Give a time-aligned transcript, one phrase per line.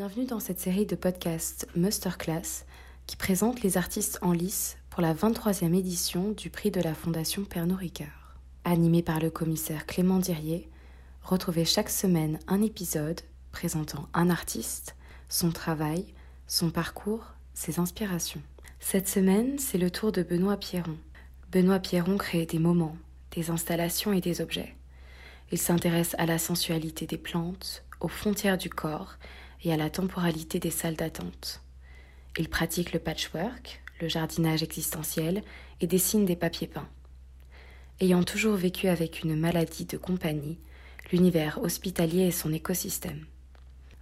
[0.00, 2.64] Bienvenue dans cette série de podcasts Masterclass
[3.06, 7.44] qui présente les artistes en lice pour la 23e édition du prix de la Fondation
[7.44, 8.38] Pernod Ricard.
[8.64, 10.70] Animé par le commissaire Clément Dirier,
[11.22, 13.20] retrouvez chaque semaine un épisode
[13.52, 14.96] présentant un artiste,
[15.28, 16.06] son travail,
[16.46, 18.40] son parcours, ses inspirations.
[18.78, 20.96] Cette semaine, c'est le tour de Benoît Pierron.
[21.52, 22.96] Benoît Pierron crée des moments,
[23.32, 24.74] des installations et des objets.
[25.52, 29.18] Il s'intéresse à la sensualité des plantes, aux frontières du corps
[29.64, 31.62] et à la temporalité des salles d'attente.
[32.38, 35.42] Il pratique le patchwork, le jardinage existentiel
[35.80, 36.88] et dessine des papiers peints.
[38.00, 40.58] Ayant toujours vécu avec une maladie de compagnie,
[41.12, 43.26] l'univers hospitalier est son écosystème.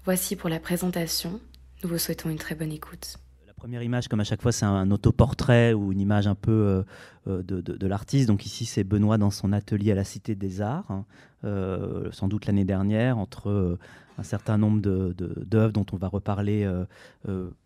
[0.04, 1.40] Voici pour la présentation.
[1.82, 3.18] Nous vous souhaitons une très bonne écoute.
[3.58, 6.82] Première image, comme à chaque fois, c'est un autoportrait ou une image un peu euh,
[7.26, 8.28] euh, de, de, l'artiste.
[8.28, 11.04] Donc ici, c'est Benoît dans son atelier à la Cité des Arts, hein,
[11.42, 13.76] euh, sans doute l'année dernière, entre
[14.16, 16.68] un certain nombre d'œuvres dont on va reparler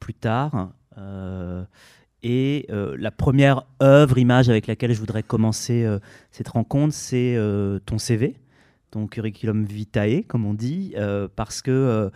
[0.00, 0.70] plus tard.
[2.22, 5.86] Et la première œuvre, image avec laquelle je voudrais commencer
[6.30, 7.38] cette rencontre, c'est
[7.84, 8.36] ton CV,
[8.90, 10.94] ton curriculum vitae, comme on dit,
[11.36, 12.10] parce que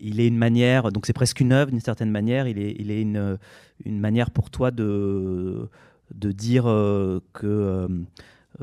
[0.00, 2.90] il est une manière, donc c'est presque une œuvre d'une certaine manière, il est, il
[2.90, 3.38] est une,
[3.84, 5.68] une manière pour toi de,
[6.14, 7.88] de dire euh, que euh,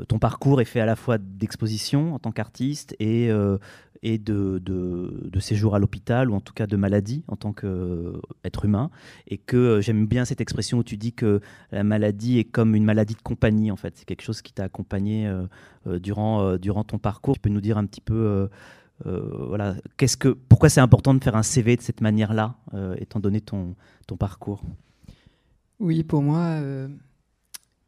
[0.06, 3.58] ton parcours est fait à la fois d'exposition en tant qu'artiste et, euh,
[4.02, 7.52] et de, de, de, séjour à l'hôpital ou en tout cas de maladie en tant
[7.52, 8.90] qu'être humain.
[9.26, 11.40] Et que j'aime bien cette expression où tu dis que
[11.72, 13.96] la maladie est comme une maladie de compagnie en fait.
[13.96, 15.28] C'est quelque chose qui t'a accompagné
[15.86, 17.34] durant, durant ton parcours.
[17.34, 18.48] Tu peux nous dire un petit peu
[19.04, 23.20] voilà, qu'est-ce que, pourquoi c'est important de faire un CV de cette manière-là, euh, étant
[23.20, 24.62] donné ton, ton parcours?
[25.78, 26.88] Oui, pour moi, euh,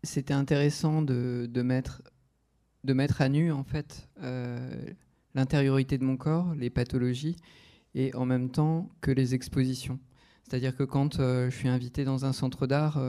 [0.05, 2.03] c'était intéressant de, de, mettre,
[2.85, 4.09] de mettre à nu en fait
[5.35, 7.37] l'intériorité de mon corps, les pathologies,
[7.95, 9.99] et en même temps que les expositions.
[10.45, 13.01] C'est-à-dire que quand je suis invité dans un centre d'art,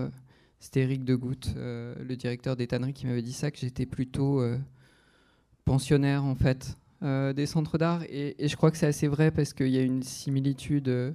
[0.59, 4.43] c'était Eric Degoutte, le directeur des tanneries, qui m'avait dit ça, que j'étais plutôt
[5.65, 8.03] pensionnaire en fait euh, des centres d'art.
[8.09, 11.11] Et, je crois que c'est assez vrai parce qu'il y a une similitude euh,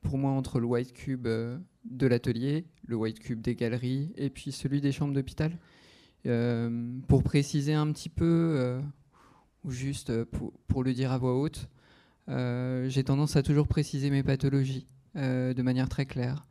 [0.00, 4.30] pour moi entre le White Cube euh, de l'atelier, le White Cube des galeries et
[4.30, 5.52] puis celui des chambres d'hôpital.
[7.06, 8.80] pour préciser un petit peu,
[9.64, 11.68] ou juste pour, pour, le dire à voix haute,
[12.26, 16.46] j'ai tendance à toujours préciser mes pathologies de manière très claire.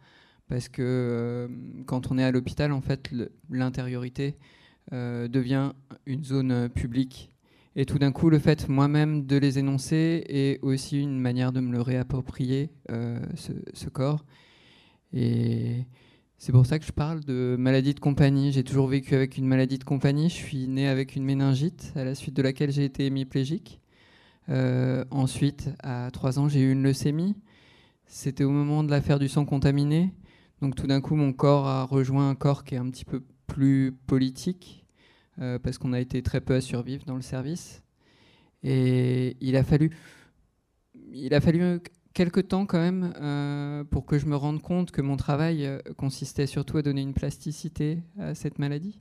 [0.47, 1.49] Parce que
[1.85, 3.11] quand on est à l'hôpital, en fait,
[3.51, 4.37] l'intériorité
[4.91, 5.73] devient
[6.07, 7.31] une zone publique
[7.79, 11.59] et tout d'un coup, le fait moi-même de les énoncer est aussi une manière de
[11.59, 14.25] me le réapproprier, euh, ce, corps.
[15.13, 15.85] Et
[16.39, 18.51] c'est pour ça que je parle de maladie de compagnie.
[18.51, 20.27] J'ai toujours vécu avec une maladie de compagnie.
[20.27, 23.79] Je suis né avec une méningite, à la suite de laquelle j'ai été hémiplégique.
[24.49, 27.35] Euh, ensuite, à 3 ans, j'ai eu une leucémie.
[28.07, 30.15] C'était au moment de l'affaire du sang contaminé.
[30.63, 33.21] Donc tout d'un coup, mon corps a rejoint un corps qui est un petit peu
[33.45, 34.86] plus politique,
[35.39, 37.83] euh, parce qu'on a été très peu à survivre dans le service.
[38.63, 39.91] Et il a fallu,
[41.11, 41.79] il a fallu
[42.13, 45.79] quelques temps quand même euh, pour que je me rende compte que mon travail euh,
[45.95, 48.99] consistait surtout à donner une plasticité à cette maladie.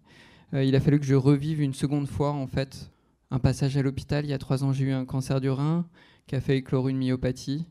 [0.52, 2.90] il a fallu que je revive une seconde fois en fait
[3.30, 4.24] un passage à l'hôpital.
[4.24, 5.86] Il y a trois ans, j'ai eu un cancer du rein
[6.26, 7.66] qui a fait éclore une myopathie.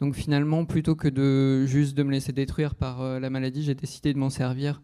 [0.00, 4.12] Donc finalement, plutôt que de juste de me laisser détruire par la maladie, j'ai décidé
[4.14, 4.80] de m'en servir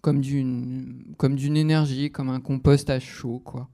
[0.00, 3.68] comme d'une comme d'une énergie, comme un compost à chaud, quoi.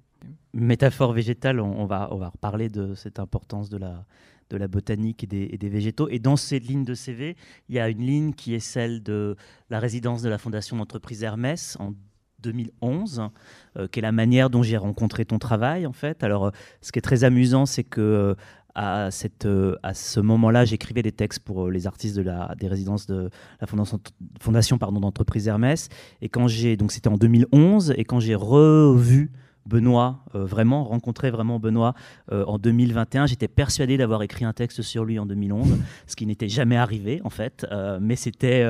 [0.52, 4.06] Métaphore végétale, on, va on va reparler de cette importance de la
[4.50, 6.08] de la botanique et des, des, végétaux.
[6.10, 7.36] Et dans cette ligne de CV,
[7.68, 9.36] il y a une ligne qui est celle de
[9.70, 11.94] la résidence de la Fondation d'entreprise Hermès en
[12.40, 13.30] 2011,
[13.78, 16.22] euh, qui est la manière dont j'ai rencontré ton travail en fait.
[16.22, 16.50] Alors, euh,
[16.82, 18.34] ce qui est très amusant, c'est que euh,
[18.74, 22.54] à, cette, euh, à ce moment-là, j'écrivais des textes pour euh, les artistes de la,
[22.58, 23.30] des résidences de
[23.60, 24.00] la fondation,
[24.40, 25.88] fondation d'entreprise Hermès.
[26.20, 29.30] Et quand j'ai, donc c'était en 2011, et quand j'ai revu
[29.66, 31.94] Benoît, euh, vraiment, rencontré vraiment Benoît
[32.30, 33.26] en 2021.
[33.26, 37.22] J'étais persuadé d'avoir écrit un texte sur lui en 2011, ce qui n'était jamais arrivé
[37.24, 37.66] en fait,
[37.98, 38.68] mais c'était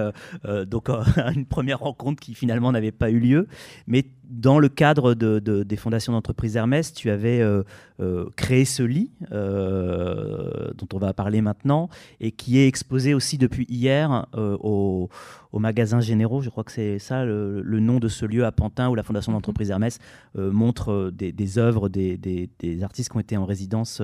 [0.66, 0.88] donc
[1.34, 3.48] une première rencontre qui finalement n'avait pas eu lieu.
[3.88, 7.62] Mais dans le cadre de, des fondations d'entreprise Hermès, tu avais euh,
[8.00, 11.88] euh, créé ce lit euh, dont on va parler maintenant
[12.20, 15.08] et qui est exposé aussi depuis hier au,
[15.52, 16.42] au, magasin Généraux.
[16.42, 19.32] Je crois que c'est ça le, nom de ce lieu à Pantin où la fondation
[19.32, 19.38] mhm.
[19.38, 19.98] d'entreprise Hermès
[20.36, 24.02] montre des, des, œuvres des, des, artistes qui ont été en résidence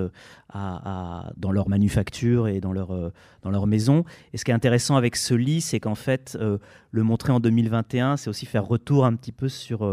[0.49, 3.13] à, dans leur manufacture et dans leur,
[3.43, 4.05] dans leur maison.
[4.33, 6.39] Et ce qui est intéressant avec ce lit, c'est qu'en fait,
[6.91, 9.85] le montrer en 2021, c'est aussi faire retour un petit peu sur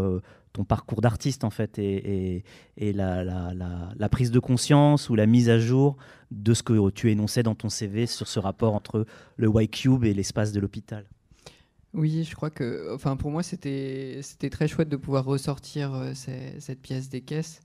[0.52, 2.42] ton parcours d'artiste en fait et,
[2.76, 5.96] la, prise de conscience ou la mise à jour
[6.30, 9.06] de ce que tu énonçais dans ton CV sur ce rapport entre
[9.36, 11.04] le Y-Cube et l'espace de l'hôpital.
[11.94, 14.20] Oui, je crois que, enfin, pour moi, c'était
[14.50, 17.60] très chouette de pouvoir ressortir euh, cette pièce des caisses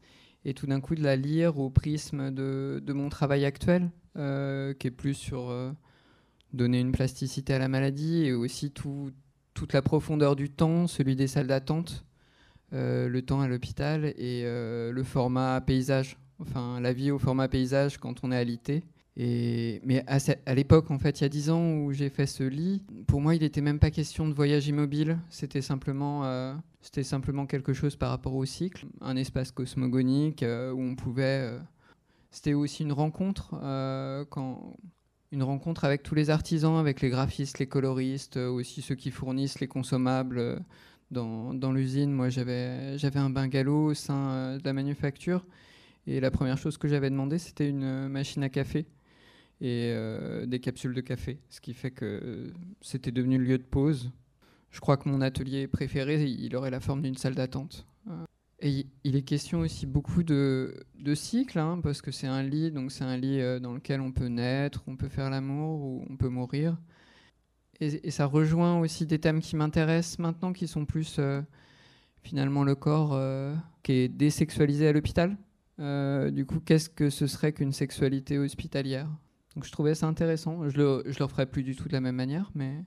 [0.46, 4.88] et tout d'un coup de la lire au prisme de, mon travail actuel, euh, qui
[4.88, 5.72] est plus sur euh,
[6.54, 8.72] donner une plasticité à la maladie et aussi
[9.54, 12.06] toute la profondeur du temps, celui des salles d'attente,
[12.72, 18.24] le temps à l'hôpital et le format paysage, enfin la vie au format paysage quand
[18.24, 18.84] on est alité.
[19.16, 22.44] Et, mais à, l'époque, en fait, il y a dix ans où j'ai fait ce
[22.44, 25.20] lit, pour moi, il n'était même pas question de voyage immobile.
[25.30, 30.72] C'était simplement, euh, c'était simplement quelque chose par rapport au cycle, un espace cosmogonique euh,
[30.72, 31.48] où on pouvait.
[31.48, 31.60] Euh,
[32.32, 33.52] c'était aussi une rencontre,
[34.32, 34.76] quand,
[35.34, 39.60] une rencontre avec tous les artisans, avec les graphistes, les coloristes, aussi ceux qui fournissent
[39.60, 40.62] les consommables
[41.10, 42.12] dans, dans l'usine.
[42.12, 45.44] Moi, j'avais, un bungalow au sein de la manufacture.
[46.06, 48.86] Et la première chose que j'avais demandé, c'était une machine à café
[49.60, 52.52] et euh, des capsules de café, ce qui fait que
[52.82, 54.12] c'était devenu le lieu de pause.
[54.70, 57.88] Je crois que mon atelier préféré, il aurait la forme d'une salle d'attente.
[58.62, 62.44] Euh, et il est question aussi beaucoup de, de cycles, hein, parce que c'est un
[62.44, 65.82] lit, donc c'est un lit euh, dans lequel on peut naître, on peut faire l'amour
[65.82, 66.78] ou on peut mourir.
[67.80, 71.20] Et, ça rejoint aussi des thèmes qui m'intéressent maintenant, qui sont plus
[72.22, 73.20] finalement le corps
[73.82, 75.36] qui est désexualisé à l'hôpital.
[75.80, 79.10] du coup, qu'est-ce que ce serait qu'une sexualité hospitalière?
[79.56, 80.70] Donc je trouvais ça intéressant.
[80.70, 82.86] Je le, je le referais plus du tout de la même manière, mais.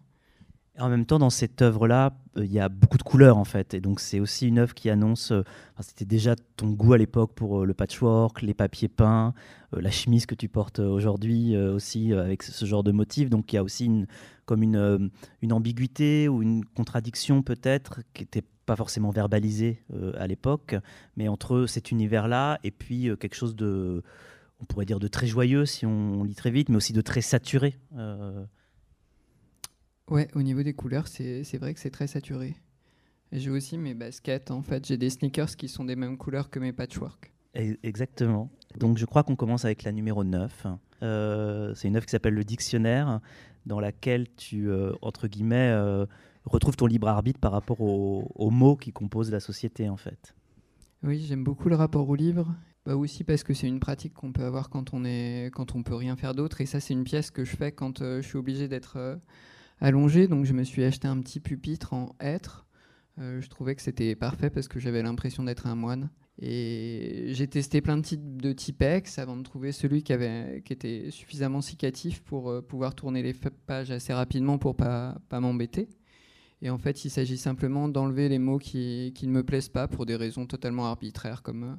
[0.78, 3.72] En même temps, dans cette œuvre-là, euh, il y a beaucoup de couleurs en fait,
[3.72, 5.32] et donc c'est aussi une œuvre qui annonce.
[5.32, 5.42] Euh,
[5.80, 9.32] c'était déjà ton goût à l'époque pour euh, le patchwork, les papiers peints,
[9.72, 13.28] la chemise que tu portes aujourd'hui aussi avec ce genre de motifs.
[13.28, 14.06] Donc il y a aussi une,
[14.44, 19.82] comme une ambiguïté ou une contradiction peut-être qui n'était pas forcément verbalisée
[20.16, 20.76] à l'époque,
[21.16, 24.02] mais entre cet univers-là et puis quelque chose de
[24.60, 27.20] on pourrait dire de très joyeux si on, lit très vite, mais aussi de très
[27.20, 27.76] saturé.
[30.10, 30.14] Euh.
[30.14, 32.56] Ouais, au niveau des couleurs, c'est vrai que c'est très saturé.
[33.32, 36.58] J'ai aussi mes baskets, en fait, j'ai des sneakers qui sont des mêmes couleurs que
[36.58, 37.32] mes patchwork.
[37.54, 38.50] Exactement.
[38.78, 40.66] Donc je crois qu'on commence avec la numéro 9.
[41.02, 43.20] Euh, c'est une œuvre qui s'appelle Le Dictionnaire,
[43.64, 45.74] dans laquelle tu, euh, entre guillemets,
[46.44, 50.34] retrouves ton libre arbitre par rapport aux mots qui composent la société, en fait.
[51.02, 52.54] Oui, j'aime beaucoup le rapport au livre
[52.86, 55.82] bah aussi parce que c'est une pratique qu'on peut avoir quand on est quand on
[55.82, 58.28] peut rien faire d'autre et ça c'est une pièce que je fais quand euh, je
[58.28, 59.18] suis obligé d'être
[59.82, 62.66] euh, allongé donc je me suis acheté un petit pupitre en hêtre.
[63.18, 66.10] Euh, je trouvais que c'était parfait parce que j'avais l'impression d'être un moine.
[66.38, 70.74] Et j'ai testé plein de types de Tipex avant de trouver celui qui avait qui
[70.74, 73.34] était suffisamment cicatif pour pouvoir tourner les
[73.66, 75.88] pages assez rapidement pour pas pas m'embêter.
[76.60, 79.88] Et en fait il s'agit simplement d'enlever les mots qui, qui ne me plaisent pas
[79.88, 81.78] pour des raisons totalement arbitraires comme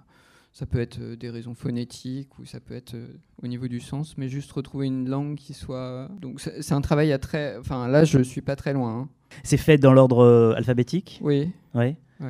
[0.57, 3.05] ça peut être euh, des raisons phonétiques ou ça peut être euh,
[3.43, 6.09] au niveau du sens, mais juste retrouver une langue qui soit.
[6.19, 7.57] Donc c'est un travail à très.
[7.59, 9.01] Enfin là, je suis pas très loin.
[9.01, 9.09] Hein.
[9.43, 11.19] C'est fait dans l'ordre euh, alphabétique?
[11.21, 11.51] Oui.
[11.75, 11.95] Oui.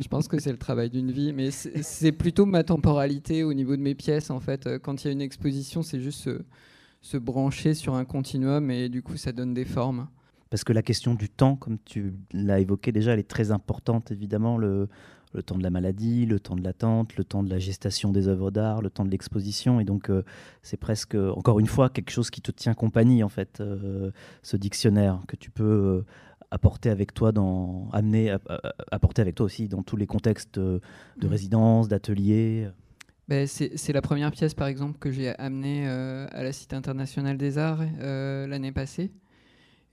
[0.00, 3.76] je pense que c'est le travail d'une vie, mais c'est plutôt ma temporalité au niveau
[3.76, 4.68] de mes pièces en fait.
[4.82, 6.40] Quand il y a une exposition, c'est juste se,
[7.02, 10.08] se brancher sur un continuum et du coup ça donne des formes
[10.50, 14.10] parce que la question du temps, comme tu l'as évoqué déjà, elle est très importante,
[14.10, 14.56] évidemment.
[14.56, 14.88] Le,
[15.32, 18.28] le temps de la maladie, le temps de l'attente, le temps de la gestation des
[18.28, 19.80] œuvres d'art, le temps de l'exposition.
[19.80, 20.22] Et donc, euh,
[20.62, 24.10] c'est presque, encore une fois, quelque chose qui te tient compagnie, en fait, euh,
[24.42, 26.04] ce dictionnaire que tu peux euh,
[26.50, 28.34] apporter avec toi, dans, amener,
[28.90, 30.80] apporter avec toi aussi dans tous les contextes de
[31.22, 31.26] mmh.
[31.26, 32.68] résidence, d'atelier.
[33.28, 37.58] Ben, c'est la première pièce, par exemple, que j'ai amenée à la Cité internationale des
[37.58, 39.12] arts l'année passée.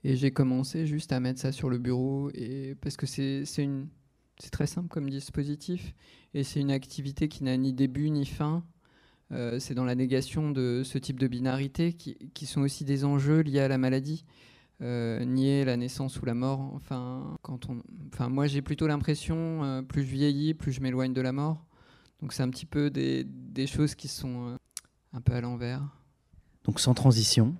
[0.02, 3.88] Et j'ai commencé juste à mettre ça sur le bureau, et, parce que c'est une
[4.38, 5.94] c'est très simple comme dispositif
[6.34, 8.64] et c'est une activité qui n'a ni début ni fin.
[9.32, 13.40] Euh, c'est dans la négation de ce type de binarité qui, sont aussi des enjeux
[13.40, 14.24] liés à la maladie.
[14.82, 16.70] Euh, nier la naissance ou la mort.
[16.74, 21.14] Enfin, quand on, enfin moi j'ai plutôt l'impression, euh, plus je vieillis, plus je m'éloigne
[21.14, 21.64] de la mort.
[22.20, 24.58] Donc c'est un petit peu des, des choses qui sont
[25.12, 25.82] un peu à l'envers.
[26.64, 27.56] Donc sans transition,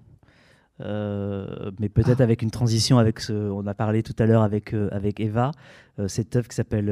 [0.81, 4.75] euh, mais peut-être avec une transition avec ce, on a parlé tout à l'heure avec,
[4.75, 5.53] euh, avec Eva,
[5.99, 6.91] euh, cette œuvre qui s'appelle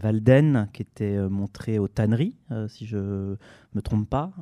[0.00, 2.34] Valden, qui était montrée aux tanneries,
[2.68, 4.32] si je me trompe pas,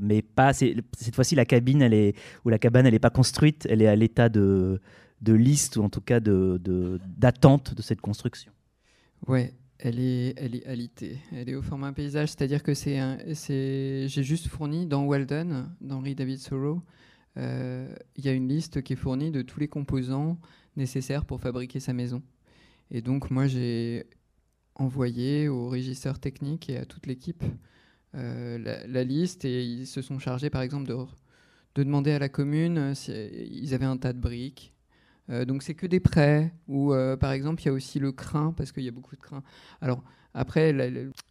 [0.00, 2.14] mais pas cette fois-ci la cabine, elle est
[2.44, 4.80] ou la cabane, elle n'est pas construite, elle est à l'état de,
[5.22, 8.52] de liste ou en tout cas d'attente de, cette construction.
[9.26, 11.18] Ouais, elle est, elle est alitée.
[11.32, 12.98] Elle est au format paysage, c'est-à-dire que c'est,
[14.08, 16.82] j'ai juste fourni dans Walden, d'Henri David Thoreau,
[17.36, 20.38] il y a une liste qui est fournie de tous les composants
[20.76, 22.22] nécessaires pour fabriquer sa maison.
[22.90, 24.06] Et donc moi j'ai
[24.74, 27.42] envoyé au régisseur technique et à toute l'équipe
[28.14, 30.96] la, liste et ils se sont chargés par exemple de,
[31.74, 34.74] de demander à la commune s'ils avaient un tas de briques.
[35.28, 38.72] donc c'est que des prêts ou par exemple il y a aussi le crin parce
[38.72, 39.42] qu'il y a beaucoup de crin.
[39.80, 40.02] Alors
[40.34, 40.74] après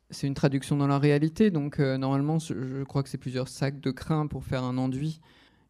[0.09, 3.91] c'est une traduction dans la réalité donc normalement je crois que c'est plusieurs sacs de
[3.91, 5.21] crin pour faire un enduit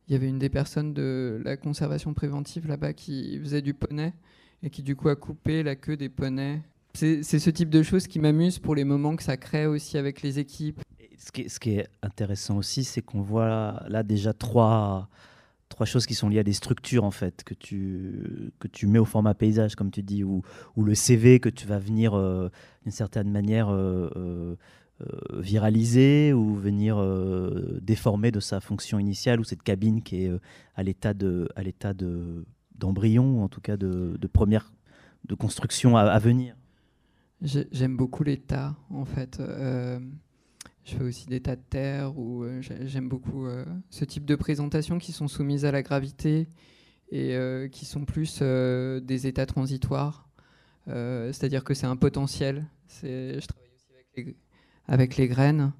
[0.08, 4.13] il y avait une des personnes de la conservation préventive là-bas qui faisait du poney
[4.63, 6.62] et qui du coup a coupé la queue des poneys.
[6.93, 10.22] C'est ce type de choses qui m'amuse pour les moments que ça crée aussi avec
[10.22, 10.81] les équipes.
[11.17, 15.08] Ce qui est, ce qui est intéressant aussi, c'est qu'on voit là déjà trois,
[15.70, 19.00] trois choses qui sont liées à des structures en fait que tu, que tu mets
[19.00, 20.43] au format paysage comme tu dis ou,
[20.75, 22.50] ou le CV que tu vas venir euh,
[22.84, 24.55] d'une certaine manière euh, euh,
[25.34, 30.39] viraliser ou venir euh, déformer de sa fonction initiale ou cette cabine qui est euh,
[30.75, 34.72] à l'état de à l'état de d'embryon ou en tout cas de, de première
[35.25, 36.55] de construction à, venir.
[37.41, 39.39] J'aime beaucoup l'état en fait.
[39.39, 43.46] je fais aussi des tas de terre ou j'aime beaucoup
[43.91, 46.48] ce type de présentations qui sont soumises à la gravité
[47.12, 47.38] et
[47.72, 50.27] qui sont plus des états transitoires.
[50.88, 52.65] C'est-à-dire que c'est un potentiel.
[53.03, 54.36] Je travaille aussi avec les,
[54.91, 55.71] avec les graines.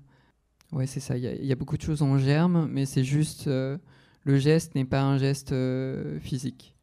[0.72, 1.18] Ouais, c'est ça.
[1.18, 3.48] Il y, a beaucoup de choses en germe, mais c'est juste.
[3.48, 3.78] Euh,
[4.24, 6.76] le geste n'est pas un geste euh, physique.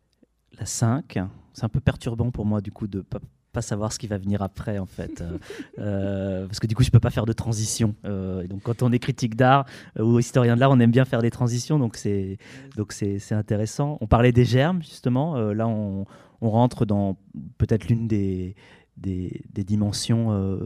[0.59, 1.19] La 5,
[1.55, 3.21] c'est un peu perturbant pour moi, du coup, de pas,
[3.53, 5.25] pas savoir ce qui va venir après, en fait.
[5.79, 7.95] Euh, parce que du coup, je peux pas faire de transition.
[8.05, 9.65] et donc, quand on est critique d'art
[9.99, 12.37] ou historien de l'art, on aime bien faire des transitions, donc c'est
[12.77, 13.97] donc c'est intéressant.
[14.03, 15.39] On parlait des germes, justement.
[15.53, 16.05] là, on,
[16.43, 17.17] on, rentre dans
[17.57, 18.55] peut-être l'une des,
[18.99, 20.59] des, des, dimensions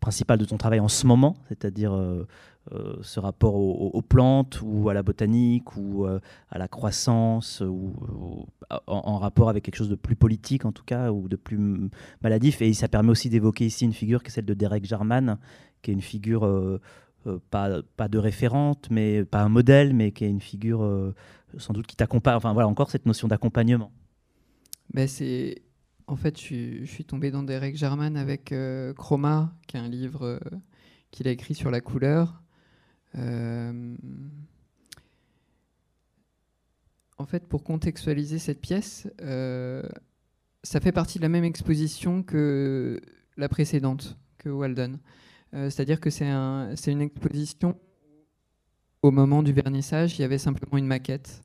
[0.00, 2.26] principal de ton travail en ce moment, c'est-à-dire euh,
[2.72, 8.46] euh, ce rapport aux, plantes ou à la botanique ou euh, à la croissance ou,
[8.86, 11.90] en, rapport avec quelque chose de plus politique en tout cas ou de plus
[12.22, 12.60] maladif.
[12.60, 15.38] Et ça permet aussi d'évoquer ici une figure qui est celle de Derek Jarman,
[15.80, 16.80] qui est une figure
[17.50, 21.14] pas, pas, de référente, mais pas un modèle, mais qui est une figure
[21.56, 22.36] sans doute qui t'accompagne.
[22.36, 23.90] Enfin voilà, encore cette notion d'accompagnement.
[24.92, 25.62] Ben, c'est
[26.08, 30.24] en fait, je, suis tombé dans Derek Jarman avec euh, Chroma, qui est un livre
[30.24, 30.38] euh,
[31.10, 32.42] qu'il a écrit sur la couleur.
[33.16, 33.94] Euh,
[37.18, 39.06] en fait, pour contextualiser cette pièce,
[40.62, 43.00] ça fait partie de la même exposition que
[43.36, 44.98] la précédente, que Walden.
[45.52, 46.26] C'est-à-dire que c'est
[46.92, 47.76] une exposition
[49.02, 51.42] au moment du vernissage, il y avait simplement une maquette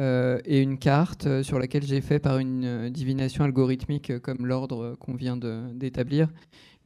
[0.00, 4.96] et une carte euh, sur laquelle j'ai fait par une euh, divination algorithmique comme l'ordre
[4.98, 6.28] qu'on vient d'établir.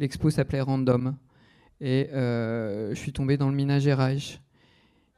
[0.00, 1.16] L'expo s'appelait Random.
[1.80, 4.40] Et je suis tombé dans le minagérage.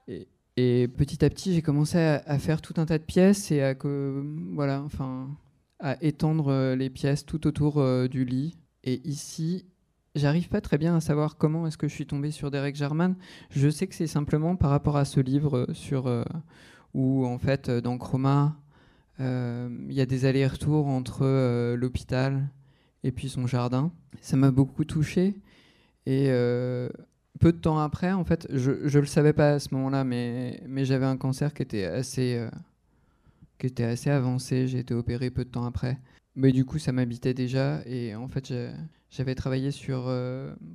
[0.09, 0.27] Et,
[0.57, 3.75] et petit à petit, j'ai commencé à, faire tout un tas de pièces et à,
[4.53, 5.29] voilà, enfin,
[5.79, 8.57] à étendre les pièces tout autour du lit.
[8.83, 9.67] Et ici,
[10.17, 13.15] j'arrive pas très bien à savoir comment est-ce que je suis tombé sur Derek Jarman.
[13.51, 16.09] Je sais que c'est simplement par rapport à ce livre sur
[16.97, 18.57] où en fait euh, dans Chroma,
[19.21, 22.49] euh, il y a des allers-retours entre euh, l'hôpital
[23.05, 23.93] et puis son jardin.
[24.23, 25.37] Ça m'a beaucoup touché.
[26.07, 26.29] Et
[27.41, 30.63] peu de temps après, en fait, je ne le savais pas à ce moment-là, mais,
[30.69, 32.47] mais j'avais un cancer qui était assez,
[33.59, 34.69] qui était assez avancé.
[34.69, 35.99] J'ai été opéré peu de temps après.
[36.37, 37.81] Mais du coup, ça m'habitait déjà.
[37.87, 38.55] Et en fait,
[39.11, 40.09] j'avais travaillé sur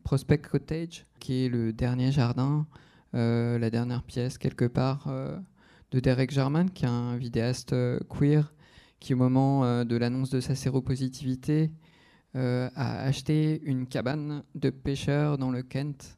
[0.03, 2.67] Prospect Cottage, qui est le dernier jardin,
[3.13, 5.09] la dernière pièce quelque part
[5.91, 8.53] de Derek Jarman, qui est un vidéaste euh, queer,
[8.99, 11.71] qui au moment euh, de l'annonce de sa séropositivité
[12.35, 16.17] euh, a acheté une cabane de pêcheurs dans le Kent.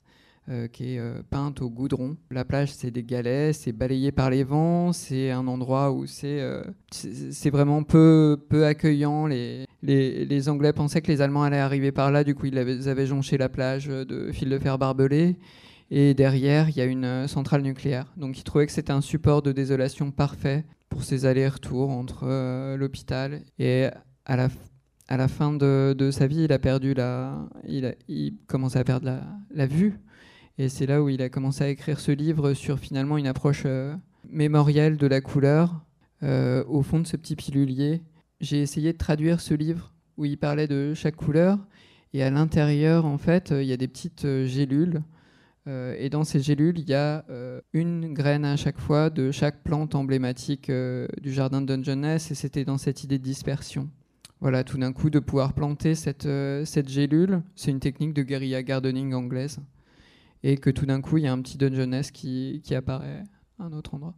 [0.74, 2.18] qui est peinte au goudron.
[2.30, 7.50] La plage, c'est des galets, c'est balayé par les vents, c'est un endroit où c'est
[7.50, 9.26] vraiment peu, peu accueillant.
[9.26, 12.58] Les, les, les, Anglais pensaient que les Allemands allaient arriver par là, du coup ils
[12.90, 15.38] avaient jonché la plage de fils de fer barbelés.
[15.92, 18.12] Et derrière, il y a une euh, centrale nucléaire.
[18.18, 22.78] Donc il trouvait que c'était un support de désolation parfait pour ses allers-retours entre euh,
[22.78, 23.42] l'hôpital.
[23.60, 23.88] Et
[24.26, 29.06] à la, fin de, sa vie, il a perdu la, il, il commençait à perdre
[29.06, 29.22] la,
[29.54, 30.00] la vue.
[30.58, 33.64] Et c'est là où il a commencé à écrire ce livre sur finalement une approche
[33.66, 33.96] euh,
[34.30, 35.82] mémorielle de la couleur
[36.70, 38.02] au fond de ce petit pilulier.
[38.40, 41.60] J'ai essayé de traduire ce livre où il parlait de chaque couleur.
[42.14, 45.04] Et à l'intérieur, en fait, il y a des petites gélules
[45.68, 49.32] euh, et dans ces gélules, il y a euh, une graine à chaque fois de
[49.32, 53.90] chaque plante emblématique euh, du jardin de Dungeness, et c'était dans cette idée de dispersion.
[54.42, 56.28] Voilà, tout d'un coup, de pouvoir planter cette,
[56.66, 59.60] cette gélule, c'est une technique de guérilla gardening anglaise,
[60.44, 63.24] et que tout d'un coup, il y a un petit Dungeness qui, qui apparaît
[63.58, 64.16] à un autre endroit.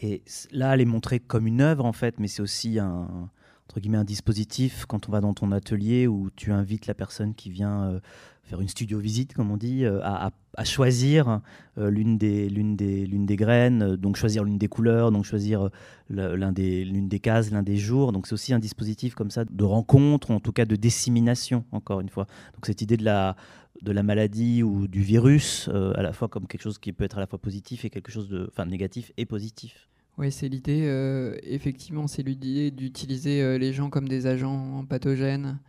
[0.00, 3.30] Et là, elle est montrée comme une œuvre, en fait, mais c'est aussi un,
[3.68, 7.34] entre guillemets un dispositif quand on va dans ton atelier où tu invites la personne
[7.34, 8.00] qui vient
[8.48, 10.32] faire une studio visite, comme on dit, à,
[10.64, 11.40] choisir
[11.76, 15.68] l'une des, l'une des, l'une des graines, donc choisir l'une des couleurs, donc choisir
[16.08, 18.12] l'un des, l'une des cases, l'un des jours.
[18.12, 22.00] Donc c'est aussi un dispositif comme ça de rencontre, en tout cas de dissémination, encore
[22.00, 22.26] une fois.
[22.54, 23.36] Donc cette idée de la,
[23.82, 27.18] de la maladie ou du virus, à la fois comme quelque chose qui peut être
[27.18, 29.88] à la fois positif et quelque chose de, enfin, négatif et positif.
[30.18, 35.60] Oui, c'est l'idée, euh, effectivement, c'est l'idée d'utiliser euh, les gens comme des agents pathogènes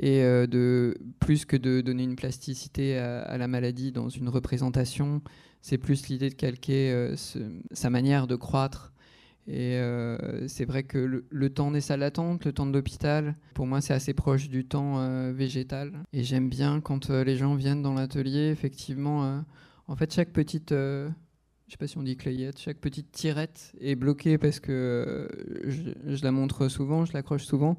[0.00, 5.22] et euh, de plus que de donner une plasticité à, la maladie dans une représentation,
[5.60, 7.14] c'est plus l'idée de calquer
[7.70, 8.92] sa manière de croître.
[9.46, 9.78] Et
[10.48, 13.92] c'est vrai que le, temps des salles d'attente, le temps de l'hôpital, pour moi c'est
[13.92, 15.92] assez proche du temps végétal.
[16.12, 19.44] Et j'aime bien quand les gens viennent dans l'atelier, effectivement,
[19.86, 20.74] en fait chaque petite
[21.72, 25.26] je sais pas si on dit clayette, chaque petite tirette est bloquée parce que euh,
[26.04, 27.78] je, la montre souvent, je l'accroche souvent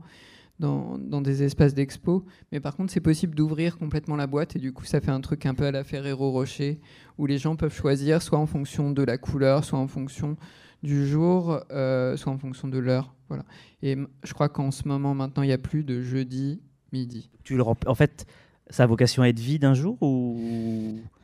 [0.57, 2.25] dans, des espaces d'expo.
[2.51, 5.21] Mais par contre, c'est possible d'ouvrir complètement la boîte et du coup, ça fait un
[5.21, 6.79] truc un peu à la Ferrero Rocher
[7.19, 10.37] où les gens peuvent choisir soit en fonction de la couleur, soit en fonction
[10.81, 13.13] du jour, euh, soit en fonction de l'heure.
[13.27, 13.45] Voilà.
[13.83, 17.29] Et je crois qu'en ce moment, maintenant, il n'y a plus de jeudi midi.
[17.43, 18.25] Tu le en fait,
[18.69, 20.39] ça a vocation à être vide un jour ou?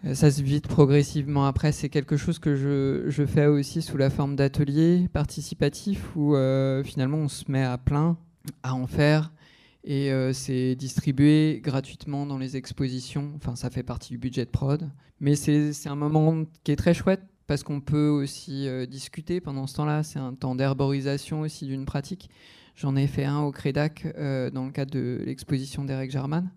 [0.05, 1.45] Euh, Ça se vide progressivement.
[1.45, 6.35] Après, c'est quelque chose que je, je, fais aussi sous la forme d'ateliers participatifs où
[6.35, 8.17] euh, finalement on se met à plein
[8.63, 9.31] à en faire
[9.83, 13.31] et euh, c'est distribué gratuitement dans les expositions.
[13.37, 14.89] Enfin, ça fait partie du budget de prod.
[15.21, 19.75] Mais c'est un moment qui est très chouette parce qu'on peut aussi discuter pendant ce
[19.75, 20.03] temps-là.
[20.03, 22.29] C'est un temps d'herborisation aussi d'une pratique.
[22.75, 26.49] J'en ai fait un au Crédac dans le cadre de l'exposition d'Eric Jarman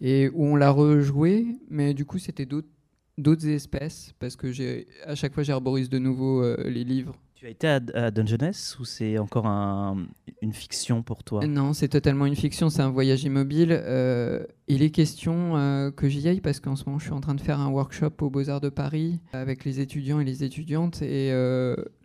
[0.00, 5.14] et où on l'a rejoué, mais du coup c'était d'autres espèces parce que j'ai à
[5.14, 7.14] chaque fois j'arborise de nouveau euh, les livres.
[7.34, 11.46] Tu as été à, à Dungeness ou c'est encore une fiction pour toi?
[11.46, 13.72] Non, c'est totalement une fiction, c'est un voyage immobile.
[13.72, 17.20] Euh, il est question euh, que j'y aille parce qu'en ce moment je suis en
[17.20, 21.02] train de faire un workshop au Beaux-Arts de Paris avec les étudiants et les étudiantes
[21.02, 21.30] et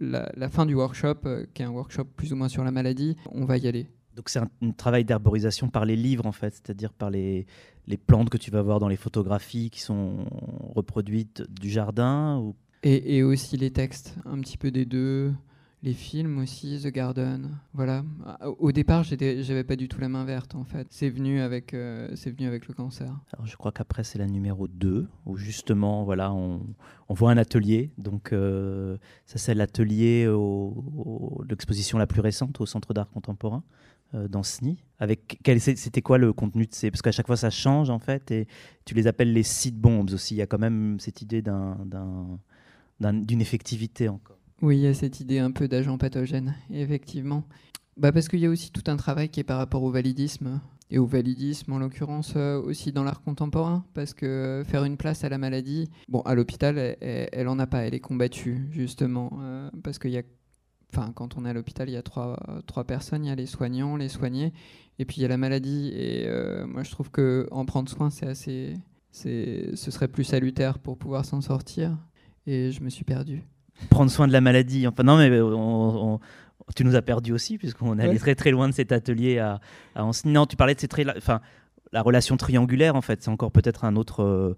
[0.01, 1.19] la, la, fin du workshop,
[1.53, 3.87] qui est un workshop plus ou moins sur la maladie, on va y aller.
[4.15, 7.45] Donc c'est un, travail d'herborisation par les livres en fait, c'est-à-dire par les,
[7.87, 10.25] les, plantes que tu vas voir dans les photographies qui sont
[10.75, 12.55] reproduites du jardin ou...
[12.83, 15.33] et, et, aussi les textes, un petit peu des deux
[15.83, 17.57] les films aussi, The Garden.
[17.73, 18.03] Voilà.
[18.59, 20.87] Au départ, j'avais pas du tout la main verte en fait.
[20.91, 23.11] C'est venu avec, euh, c'est venu avec le cancer.
[23.33, 26.61] Alors, je crois qu'après c'est la numéro 2 où justement voilà on,
[27.09, 27.91] on voit un atelier.
[27.97, 33.63] Donc euh, ça c'est l'atelier au, l'exposition la plus récente au Centre d'art contemporain
[34.13, 34.83] dans SNI.
[34.99, 38.29] Avec c'était quoi le contenu de ces parce qu'à chaque fois ça change en fait
[38.29, 38.47] et
[38.85, 40.35] tu les appelles les sites bombes aussi.
[40.35, 41.75] Il y a quand même cette idée d'un,
[42.99, 44.37] d'une effectivité encore.
[44.61, 47.43] Oui, il y a cette idée un peu d'agent pathogène, effectivement.
[47.97, 50.61] Bah parce qu'il y a aussi tout un travail qui est par rapport au validisme,
[50.91, 55.23] et au validisme en l'occurrence euh, aussi dans l'art contemporain, parce que faire une place
[55.23, 59.39] à la maladie, bon, à l'hôpital, elle, elle, en a pas, elle est combattue, justement,
[59.41, 60.23] euh, parce qu'il y a,
[60.93, 63.35] enfin, quand on est à l'hôpital, il y a trois, trois personnes, il y a
[63.35, 64.53] les soignants, les soignés,
[64.99, 67.89] et puis il y a la maladie, et euh, moi je trouve que en prendre
[67.89, 68.73] soin, c'est assez,
[69.11, 71.97] c'est, ce serait plus salutaire pour pouvoir s'en sortir,
[72.47, 73.43] et je me suis perdu.
[73.89, 74.85] Prendre soin de la maladie.
[74.87, 75.29] Enfin, non, mais
[76.75, 79.59] tu nous as perdu aussi, puisqu'on est allé très très loin de cet atelier à,
[79.95, 81.41] à Non, tu parlais de ces très, enfin,
[81.91, 84.23] la relation triangulaire, en fait, c'est encore peut-être un autre.
[84.23, 84.55] Euh,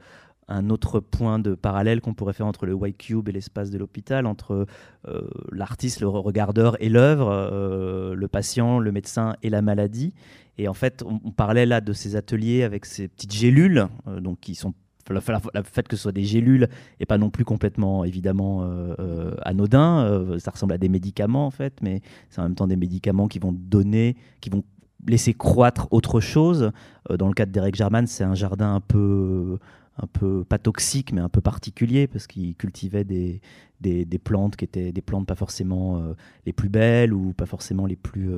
[0.48, 3.78] un autre point de parallèle qu'on pourrait faire entre le white cube et l'espace de
[3.78, 4.66] l'hôpital, entre
[5.08, 10.14] euh, l'artiste, le regardeur et l'œuvre, euh, le patient, le médecin et la maladie.
[10.58, 13.88] Et en fait, on, parlait là de ces ateliers avec ces petites gélules,
[14.22, 14.74] donc qui sont
[15.12, 19.36] le fait que ce soit des gélules et pas non plus complètement évidemment euh, euh,
[19.42, 20.06] anodin.
[20.06, 23.28] Euh, ça ressemble à des médicaments en fait, mais c'est en même temps des médicaments
[23.28, 24.64] qui vont donner, qui vont
[25.06, 26.72] laisser croître autre chose.
[27.10, 29.58] dans le cas d'Eric German, c'est un jardin un peu
[29.98, 33.42] un peu pas toxique mais un peu particulier parce qu'il cultivait des,
[33.82, 36.02] des, plantes qui étaient des plantes pas forcément
[36.46, 38.32] les plus belles ou pas forcément les plus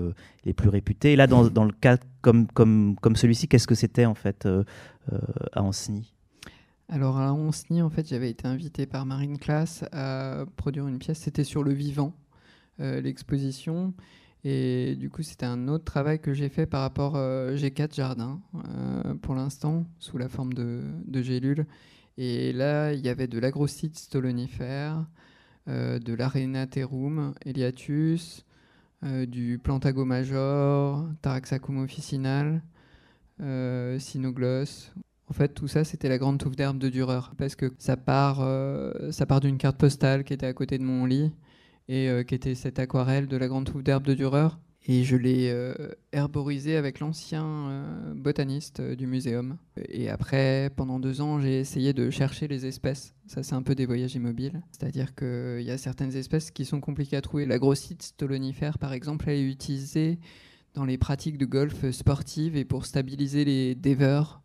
[0.44, 3.76] les plus réputées et là dans, dans le cas comme comme comme celui-ci qu'est-ce que
[3.76, 4.48] c'était en fait
[5.54, 6.16] à Anceny
[6.88, 11.20] alors à Onsny, en fait, j'avais été invité par Marine Classe à produire une pièce.
[11.20, 12.14] C'était sur le vivant,
[12.80, 13.94] euh, l'exposition.
[14.46, 17.16] Et du coup, c'était un autre travail que j'ai fait par rapport.
[17.16, 21.66] Euh, j'ai quatre jardins euh, pour l'instant, sous la forme de, de, gélules.
[22.18, 25.06] Et là, il y avait de l'agrocite stolonifère,
[25.68, 28.46] de l'arenaterum eliatus,
[29.04, 32.62] du plantago major, taraxacum officinal,
[34.00, 34.94] sinogloss,
[35.28, 38.42] en fait, tout ça, c'était la grande touffe d'herbe de Dürer, parce que ça part,
[38.42, 41.32] euh, ça part d'une carte postale qui était à côté de mon lit,
[41.88, 44.50] et euh, qui était cette aquarelle de la grande touffe d'herbe de Dürer.
[44.88, 45.74] et je l'ai euh,
[46.12, 49.58] herborisé avec l'ancien euh, botaniste euh, du muséum.
[49.90, 53.14] Et après, pendant deux ans, j'ai essayé de chercher les espèces.
[53.28, 54.62] Ça, c'est un peu des voyages immobiles.
[54.72, 57.46] C'est-à-dire qu'il y a certaines espèces qui sont compliquées à trouver.
[57.46, 60.20] La grossite stolonifère, par exemple, elle est utilisée
[60.74, 64.42] dans les pratiques de golf sportives et pour stabiliser les dévers,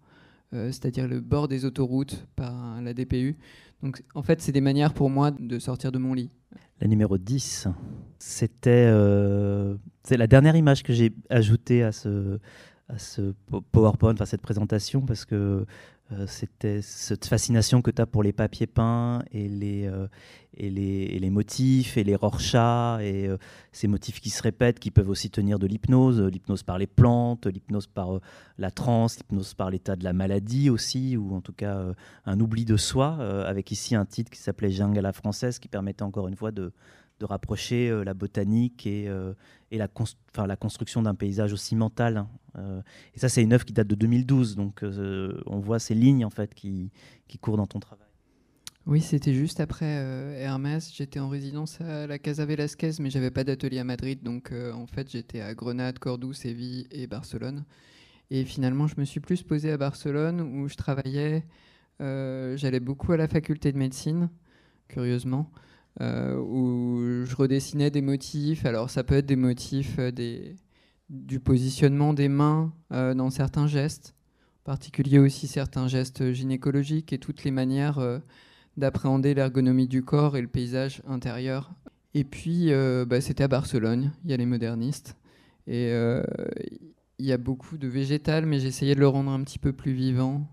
[0.52, 3.36] c'est-à-dire le bord des autoroutes par la DPU.
[3.82, 6.30] Donc, en fait, c'est des manières pour moi de sortir de mon lit.
[6.80, 7.68] La numéro 10,
[8.18, 12.38] c'était euh, c'est la dernière image que j'ai ajoutée à ce,
[12.88, 13.34] à ce
[13.72, 15.66] PowerPoint, à cette présentation, parce que
[16.12, 20.08] euh, c'était cette fascination que tu as pour les papiers peints et les, euh,
[20.54, 23.36] et les, les, motifs et les rorschachs et euh,
[23.70, 27.46] ces motifs qui se répètent, qui peuvent aussi tenir de l'hypnose, l'hypnose par les plantes,
[27.46, 28.18] l'hypnose par
[28.58, 31.80] la transe, l'hypnose par l'état de la maladie aussi, ou en tout cas
[32.24, 33.14] un oubli de soi,
[33.46, 36.50] avec ici un titre qui s'appelait Jungle à la française, qui permettait encore une fois
[36.50, 36.72] de,
[37.20, 39.34] de rapprocher euh, la botanique et, euh,
[39.70, 39.88] et la,
[40.46, 42.16] la, construction d'un paysage aussi mental.
[42.16, 42.28] Hein.
[42.58, 42.80] Euh,
[43.14, 44.82] et ça, c'est une œuvre qui date de 2012, donc
[45.46, 46.90] on voit ces lignes en fait qui,
[47.28, 48.06] qui courent dans ton travail.
[48.86, 50.90] Oui, c'était juste après Hermès.
[50.92, 54.86] J'étais en résidence à la Casa Velasquez, mais j'avais pas d'atelier à Madrid, donc en
[54.86, 57.64] fait j'étais à Grenade, Cordoue, Séville et Barcelone.
[58.30, 61.44] Et finalement, je me suis plus posé à Barcelone où je travaillais.
[62.00, 64.30] J'allais beaucoup à la faculté de médecine,
[64.88, 65.52] curieusement.
[66.00, 68.64] Euh, où je redessinais des motifs.
[68.64, 70.12] Alors ça peut être des motifs euh,
[71.10, 74.14] du positionnement des mains euh, dans certains gestes,
[74.62, 78.20] en particulier aussi certains gestes gynécologiques et toutes les manières
[78.76, 81.72] d'appréhender l'ergonomie du corps et le paysage intérieur.
[82.14, 82.70] Et puis
[83.06, 85.16] bah, c'était à Barcelone, il y a les modernistes.
[85.66, 85.90] Et
[87.18, 89.92] il y a beaucoup de végétal, mais j'essayais de le rendre un petit peu plus
[89.92, 90.46] vivant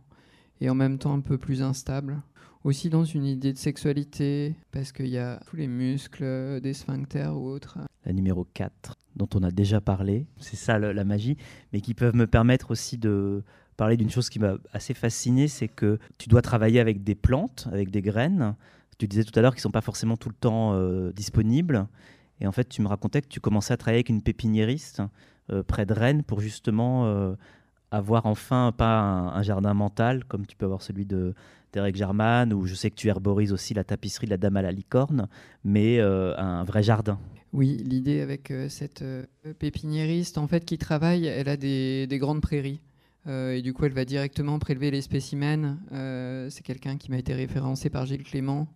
[0.62, 2.22] et en même temps un peu plus instable
[2.64, 6.74] aussi dans une idée de sexualité, parce qu'il y a tous les muscles euh, des
[6.74, 7.80] sphincters ou autres.
[8.06, 11.38] La numéro 4, dont on a déjà parlé, c'est ça la magie,
[11.74, 13.44] mais qui peuvent me permettre aussi de
[13.76, 17.68] parler d'une chose qui m'a assez fasciné, c'est que tu dois travailler avec des plantes,
[17.72, 18.56] avec des graines.
[18.98, 21.88] Tu disais tout à l'heure qu'ils ne sont pas forcément tout le temps euh, disponibles.
[22.40, 25.02] Et en fait, tu me racontais que tu commençais à travailler avec une pépiniériste
[25.52, 27.36] euh, près de Rennes pour justement
[27.92, 31.34] avoir enfin pas un, jardin mental comme tu peux avoir celui de
[31.74, 34.62] d'Eric German ou je sais que tu herborises aussi la tapisserie de la Dame à
[34.62, 35.28] la licorne,
[35.64, 37.20] mais euh, un vrai jardin.
[37.54, 39.24] Oui, l'idée avec euh, cette euh,
[39.60, 42.82] pépiniériste en fait qui travaille, elle a des, des grandes prairies.
[43.28, 45.78] et du coup, elle va directement prélever les spécimens.
[46.50, 48.68] c'est quelqu'un qui m'a été référencé par Gilles Clément,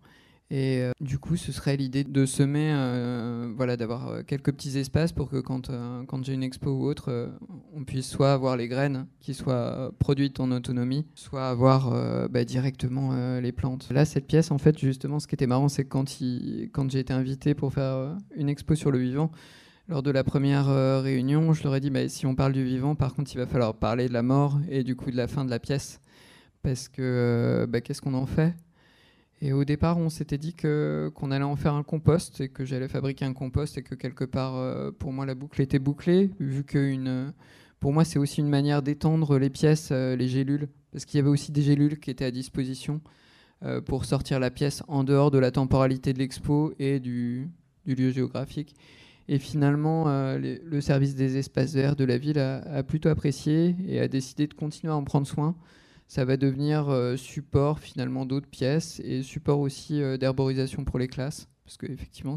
[0.54, 4.76] et euh, du coup, ce serait l'idée de semer, euh, voilà, d'avoir euh, quelques petits
[4.76, 5.70] espaces pour que quand,
[6.06, 7.32] quand j'ai une expo ou autre,
[7.74, 13.40] on puisse soit avoir les graines qui soient produites en autonomie, soit avoir bah, directement
[13.40, 13.88] les plantes.
[13.90, 17.14] Là, cette pièce, en fait, justement, ce qui était marrant, c'est que quand, j'ai été
[17.14, 19.30] invité pour faire une expo sur le vivant,
[19.88, 20.66] lors de la première
[21.02, 23.46] réunion, je leur ai dit, bah, si on parle du vivant, par contre, il va
[23.46, 26.00] falloir parler de la mort et du coup de la fin de la pièce.
[26.62, 28.54] Parce que bah, qu'est-ce qu'on en fait?
[29.44, 32.64] Et au départ, on s'était dit que qu'on allait en faire un compost et que
[32.64, 36.30] j'allais fabriquer un compost et que quelque part, euh, pour moi, la boucle était bouclée,
[36.38, 37.32] vu que une,
[37.80, 41.20] pour moi, c'est aussi une manière d'étendre les pièces, euh, les gélules, parce qu'il y
[41.20, 43.00] avait aussi des gélules qui étaient à disposition
[43.64, 47.50] euh, pour sortir la pièce en dehors de la temporalité de l'expo et du,
[47.84, 48.76] lieu géographique.
[49.26, 50.04] Et finalement,
[50.36, 54.54] le service des espaces verts de la ville a, plutôt apprécié et a décidé de
[54.54, 55.56] continuer à en prendre soin
[56.12, 61.08] ça va devenir euh, support finalement d'autres pièces et support aussi euh, d'herborisation pour les
[61.08, 62.34] classes, parce qu'effectivement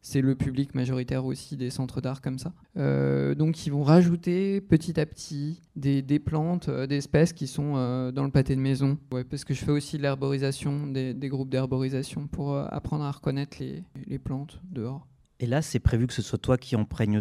[0.00, 2.52] c'est le public majoritaire aussi des centres d'art comme ça.
[2.76, 7.72] Euh, donc ils vont rajouter petit à petit des, des plantes, des espèces qui sont
[8.12, 8.96] dans le pâté de maison.
[9.10, 13.10] Ouais, parce que je fais aussi de l'herborisation, des, des, groupes d'herborisation pour apprendre à
[13.10, 15.04] reconnaître les, les plantes dehors.
[15.44, 17.20] Et là, c'est prévu que ce soit toi qui en prenne,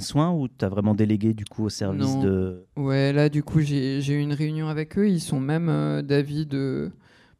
[0.00, 2.66] soin ou tu as vraiment délégué du coup au service de...
[2.74, 6.46] Ouais, là du coup j'ai eu une réunion avec eux, ils sont même euh, d'avis
[6.46, 6.90] de...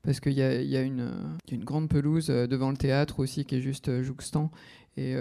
[0.04, 1.10] Parce qu'il y a, y a une,
[1.50, 4.52] une, grande pelouse euh, devant le théâtre aussi qui est juste euh, jouxtant.
[4.96, 5.14] Et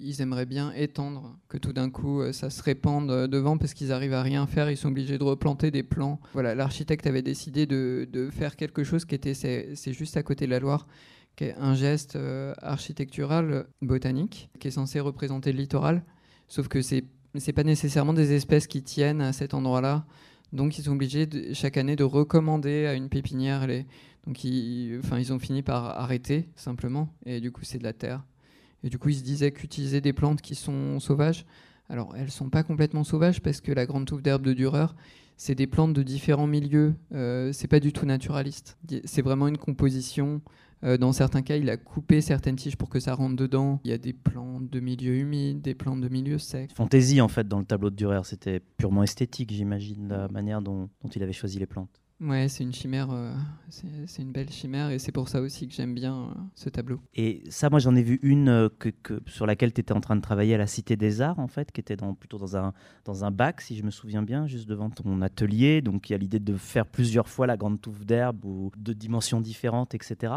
[0.00, 4.12] ils aimeraient bien étendre, que tout d'un coup ça se répande devant parce qu'ils arrivent
[4.12, 6.20] à rien faire, ils sont obligés de replanter des plants.
[6.32, 10.46] Voilà, l'architecte avait décidé de, de, faire quelque chose qui était, c'est juste à côté
[10.46, 10.86] de la Loire,
[11.36, 16.02] qui est un geste euh, architectural botanique qui est censé représenter le littoral,
[16.48, 17.04] sauf que c'est
[17.36, 20.06] c'est pas nécessairement des espèces qui tiennent à cet endroit-là.
[20.52, 23.66] Donc ils sont obligés chaque année de recommander à une pépinière.
[23.66, 23.86] Les...
[24.24, 27.08] Donc ils, enfin, ils ont fini par arrêter simplement.
[27.26, 28.22] Et du coup c'est de la terre.
[28.84, 31.44] Et du coup ils se disaient qu'utiliser des plantes qui sont sauvages,
[31.88, 34.94] alors elles sont pas complètement sauvages parce que la grande touffe d'herbe de Dureur,
[35.36, 36.94] c'est des plantes de différents milieux.
[37.12, 38.78] Euh, c'est pas du tout naturaliste.
[39.04, 40.40] C'est vraiment une composition.
[40.84, 43.80] Euh, dans certains cas, il a coupé certaines tiges pour que ça rentre dedans.
[43.84, 46.70] Il y a des plantes de milieux humides, des plantes de milieux secs.
[46.74, 50.88] Fantaisie en fait dans le tableau de Durer, c'était purement esthétique, j'imagine, la manière dont
[51.14, 52.00] il avait choisi les plantes.
[52.20, 53.34] Ouais, c'est une chimère, euh,
[53.68, 57.00] c'est une belle chimère et c'est pour ça aussi que j'aime bien euh, ce tableau.
[57.14, 60.14] Et ça, moi j'en ai vu une euh, que, sur laquelle tu étais en train
[60.14, 62.72] de travailler à la Cité des Arts, en fait, qui était dans, plutôt dans un,
[63.04, 65.82] dans un bac, si je me souviens bien, juste devant ton atelier.
[65.82, 68.92] Donc il y a l'idée de faire plusieurs fois la grande touffe d'herbe ou de
[68.92, 70.34] dimensions différentes, etc.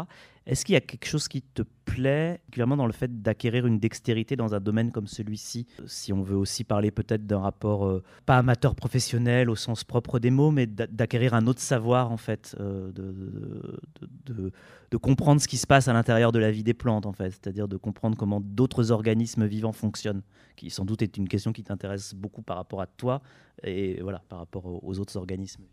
[0.48, 3.78] Est-ce qu'il y a quelque chose qui te plaît, particulièrement dans le fait d'acquérir une
[3.78, 5.66] dextérité dans un domaine comme celui-ci?
[5.86, 10.18] Si on veut aussi parler peut-être d'un rapport, euh, pas amateur professionnel au sens propre
[10.18, 14.50] des mots, mais d'acquérir un autre savoir, en fait, euh, de,
[14.90, 17.30] de, comprendre ce qui se passe à l'intérieur de la vie des plantes, en fait,
[17.30, 20.22] c'est-à-dire de comprendre comment d'autres organismes vivants fonctionnent,
[20.56, 23.20] qui sans doute est une question qui t'intéresse beaucoup par rapport à toi
[23.64, 25.64] et voilà, par rapport aux autres organismes.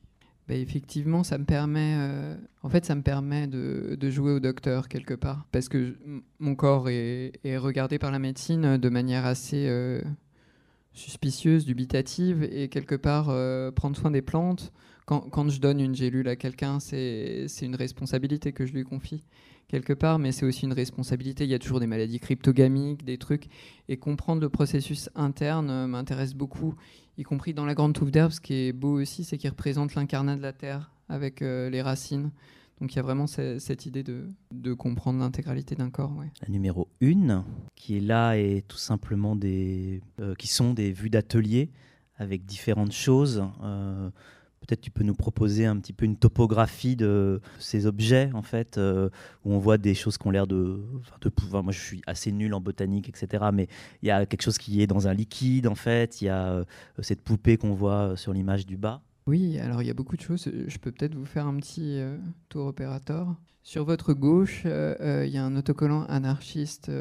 [0.47, 4.87] Bah, effectivement, ça me permet, euh, en fait, ça me permet de, jouer au docteur
[4.87, 5.95] quelque part, parce que
[6.39, 10.01] mon corps est, regardé par la médecine de manière assez euh,
[10.93, 14.71] suspicieuse, dubitative, et quelque part euh, prendre soin des plantes.
[15.07, 19.23] Quand, quand, je donne une gélule à quelqu'un, c'est une responsabilité que je lui confie
[19.67, 21.43] quelque part, mais c'est aussi une responsabilité.
[21.43, 23.47] Il y a toujours des maladies cryptogamiques, des trucs,
[23.89, 26.75] et comprendre le processus interne m'intéresse beaucoup
[27.17, 28.31] y compris dans la grande touffe d'herbe.
[28.31, 31.81] Ce qui est beau aussi, c'est qu'il représente l'incarnat de la terre avec euh, les
[31.81, 32.31] racines.
[32.81, 36.13] Donc il y a vraiment cette idée de, comprendre l'intégralité d'un corps.
[36.41, 41.09] La numéro 1, qui est là, est tout simplement des, euh, qui sont des vues
[41.09, 41.71] d'atelier
[42.17, 43.45] avec différentes choses.
[43.63, 44.09] Euh,
[44.67, 48.77] Peut-être tu peux nous proposer un petit peu une topographie de ces objets, en fait,
[48.77, 49.09] euh,
[49.43, 50.79] où on voit des choses qui ont l'air de,
[51.35, 51.63] pouvoir.
[51.63, 53.45] Moi, je suis assez nul en botanique, etc.
[53.53, 53.67] Mais
[54.01, 56.21] il y a quelque chose qui est dans un liquide, en fait.
[56.21, 56.65] Il y a euh,
[56.99, 59.01] cette poupée qu'on voit euh, sur l'image du bas.
[59.27, 60.49] Oui, alors il y a beaucoup de choses.
[60.67, 61.99] Je peux peut-être vous faire un petit
[62.47, 63.35] tour opérateur.
[63.63, 66.91] Sur votre gauche, il y a un autocollant anarchiste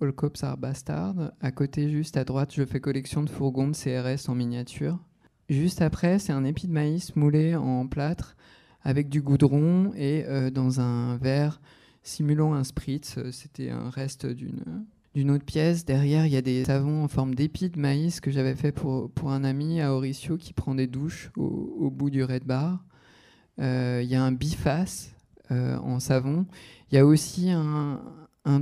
[0.00, 1.30] Holcops Bastard.
[1.40, 4.98] À côté, juste à droite, je fais collection de fourgons de CRS en miniature.
[5.50, 8.36] Juste après, c'est un épi de maïs moulé en plâtre
[8.82, 11.60] avec du goudron et euh, dans un verre
[12.04, 13.18] simulant un spritz.
[13.32, 15.84] C'était un reste d'une autre pièce.
[15.84, 19.10] Derrière, il y a des savons en forme d'épi de maïs que j'avais fait pour,
[19.26, 22.84] un ami à Auricio qui prend des douches au, bout du red bar.
[23.58, 25.16] Euh, il y a un biface
[25.50, 26.46] euh, en savon.
[26.90, 28.00] Il y a aussi un,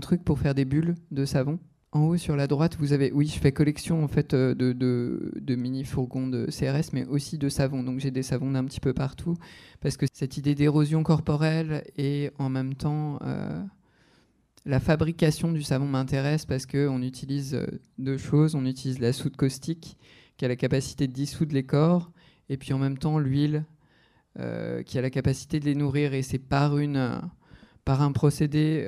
[0.01, 1.59] truc pour faire des bulles de savon.
[1.99, 5.55] En haut sur la droite, vous avez, oui, je fais collection en fait euh, de,
[5.57, 7.83] mini fourgons de CRS, mais aussi de savons.
[7.83, 9.37] Donc j'ai des savons d'un petit peu partout
[9.81, 13.61] parce que cette idée d'érosion corporelle et en même temps euh,
[14.65, 17.67] la fabrication du savon m'intéresse parce que on utilise euh,
[17.99, 18.55] deux choses.
[18.55, 19.97] On utilise la soude caustique
[20.37, 22.13] qui a la capacité de dissoudre les corps,
[22.49, 23.65] et puis en même temps l'huile
[24.87, 26.15] qui a la capacité de les nourrir.
[26.15, 27.21] Et c'est par une
[27.85, 28.87] par un procédé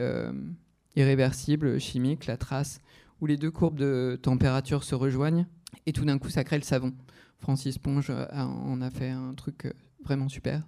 [0.95, 2.81] irréversible chimique, la trace
[3.21, 5.47] où les deux courbes de température se rejoignent
[5.87, 6.93] et tout d'un coup ça crée le savon.
[7.39, 9.73] Francis Ponge en a fait un truc euh,
[10.05, 10.67] vraiment super.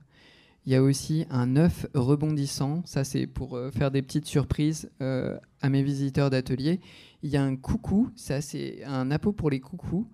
[0.64, 4.90] Il y a aussi un œuf rebondissant, ça c'est pour euh, faire des petites surprises
[5.00, 6.80] euh, à mes visiteurs d'atelier.
[7.22, 10.08] Il y a un coucou, ça c'est un appôt pour les coucous.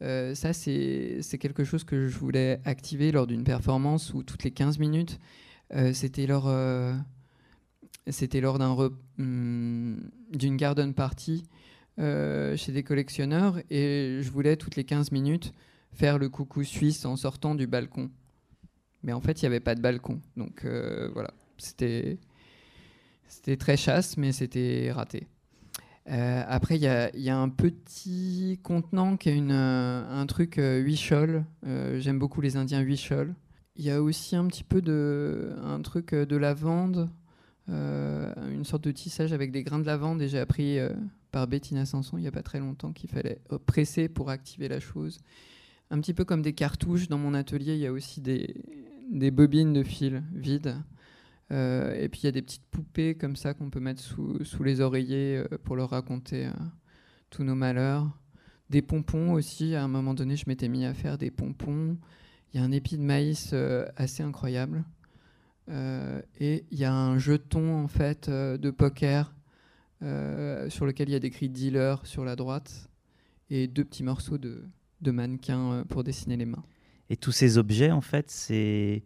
[0.00, 4.78] ça c'est quelque chose que je voulais activer lors d'une performance où toutes les 15
[4.78, 5.18] minutes,
[5.92, 6.46] c'était lors,
[9.18, 9.96] hmm,
[10.30, 11.58] d'une garden party euh,
[11.98, 15.52] chez des collectionneurs et je voulais toutes les 15 minutes
[15.94, 18.10] faire le coucou suisse en sortant du balcon.
[19.02, 20.20] Mais en fait, il n'y avait pas de balcon.
[20.36, 22.18] Donc euh, voilà, c'était
[23.58, 25.26] très chasse, mais c'était raté.
[26.10, 31.44] Euh, après, il y, y, a un petit contenant qui a une, un truc huichol.
[31.62, 33.34] J'aime beaucoup les Indiens huichol.
[33.76, 37.08] Il y a aussi un petit peu de un truc de lavande,
[37.68, 40.20] une sorte de tissage avec des grains de lavande.
[40.20, 40.78] Et j'ai appris
[41.34, 44.78] par Bettina Sanson il n'y a pas très longtemps qu'il fallait presser pour activer la
[44.78, 45.18] chose.
[45.90, 48.54] Un petit peu comme des cartouches, dans mon atelier, il y a aussi des,
[49.32, 50.76] bobines de fil vides.
[51.50, 54.62] Euh, et puis il y a des petites poupées comme ça qu'on peut mettre sous,
[54.62, 56.52] les oreillers euh, pour leur raconter euh,
[57.30, 58.08] tous nos malheurs.
[58.70, 61.98] Des pompons aussi, à un moment donné, je m'étais mis à faire des pompons.
[62.52, 63.52] Il y a un épi de maïs
[63.96, 64.84] assez incroyable.
[65.68, 69.33] et il y a un jeton en fait de poker
[70.04, 72.90] euh, sur lequel il y a décrit dealer sur la droite
[73.48, 74.64] et deux petits morceaux de,
[75.00, 76.64] de mannequins euh, pour dessiner les mains.
[77.08, 79.02] Et tous ces objets, en fait, c'est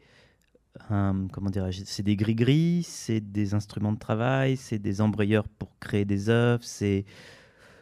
[0.88, 6.04] comment dirais-je, c'est des gris-gris, c'est des instruments de travail, c'est des embrayeurs pour créer
[6.04, 7.04] des œuvres, c'est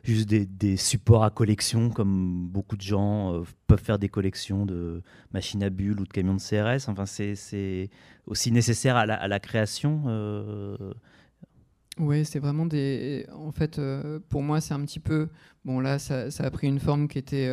[0.03, 5.03] juste des, supports à collection, comme beaucoup de gens peuvent faire des collections de
[5.33, 6.89] machines à bulles ou de camions de CRS.
[6.89, 7.91] Enfin, c'est
[8.27, 10.05] aussi nécessaire à la, création.
[11.99, 13.27] Oui, c'est vraiment des.
[13.33, 13.81] En fait,
[14.29, 15.29] pour moi, c'est un petit peu.
[15.65, 17.51] Bon, là, ça, a pris une forme qui était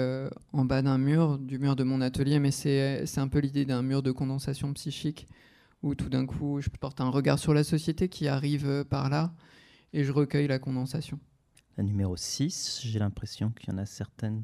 [0.51, 3.81] en bas d'un mur, du mur de mon atelier, mais c'est un peu l'idée d'un
[3.81, 5.27] mur de condensation psychique
[5.83, 9.09] où tout d'un coup, je porte un regard sur la société qui arrive euh, par
[9.09, 9.33] là
[9.91, 11.19] et je recueille la condensation.
[11.77, 14.43] La numéro 6, j'ai l'impression qu'il y en a certaines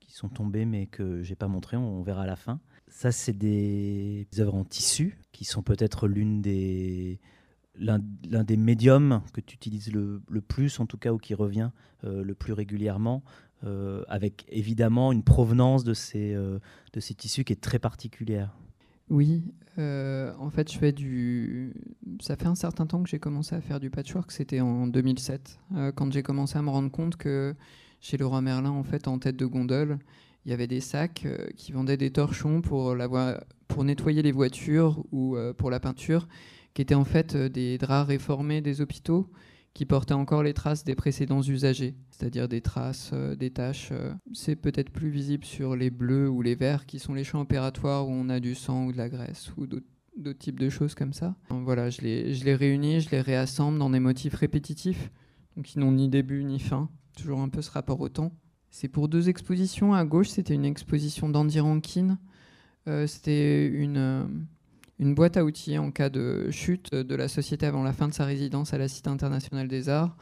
[0.00, 2.60] qui sont tombées mais que j'ai pas montré, on verra à la fin.
[2.88, 7.20] Ça, c'est des œuvres en tissu qui sont peut-être l'une des
[7.78, 7.98] l'un
[8.44, 11.70] des médiums que tu utilises le, plus, en tout cas, ou qui revient
[12.04, 13.22] euh, le plus régulièrement,
[13.64, 18.56] euh, avec évidemment une provenance de ces, de ces tissus qui est très particulière.
[19.08, 19.44] Oui,
[19.78, 21.74] euh, en fait, je fais du.
[22.20, 24.32] Ça fait un certain temps que j'ai commencé à faire du patchwork.
[24.32, 27.54] C'était en 2007, euh, quand j'ai commencé à me rendre compte que
[28.00, 29.98] chez Leroy Merlin, en fait, en tête de gondole,
[30.44, 34.32] il y avait des sacs euh, qui vendaient des torchons pour, la pour nettoyer les
[34.32, 36.26] voitures ou pour la peinture,
[36.76, 39.30] qui étaient en fait des draps réformés des hôpitaux
[39.72, 43.88] qui portait encore les traces des précédents usagers, c'est-à-dire des traces, euh, des taches.
[43.92, 47.40] Euh, c'est peut-être plus visible sur les bleus ou les verts, qui sont les champs
[47.40, 50.94] opératoires où on a du sang ou de la graisse ou d'autres types de choses
[50.94, 51.34] comme ça.
[51.48, 55.10] voilà, je les, je les réunis, je les réassemble dans des motifs répétitifs,
[55.56, 58.32] donc qui n'ont ni début ni fin, toujours un peu ce rapport au temps.
[58.68, 59.94] C'est pour deux expositions.
[59.94, 62.18] À gauche, c'était une exposition d'Andy Rankin.
[62.86, 64.46] Euh, c'était une
[64.98, 68.14] une boîte à outils en cas de chute de la société avant la fin de
[68.14, 70.16] sa résidence à la Cité internationale des arts.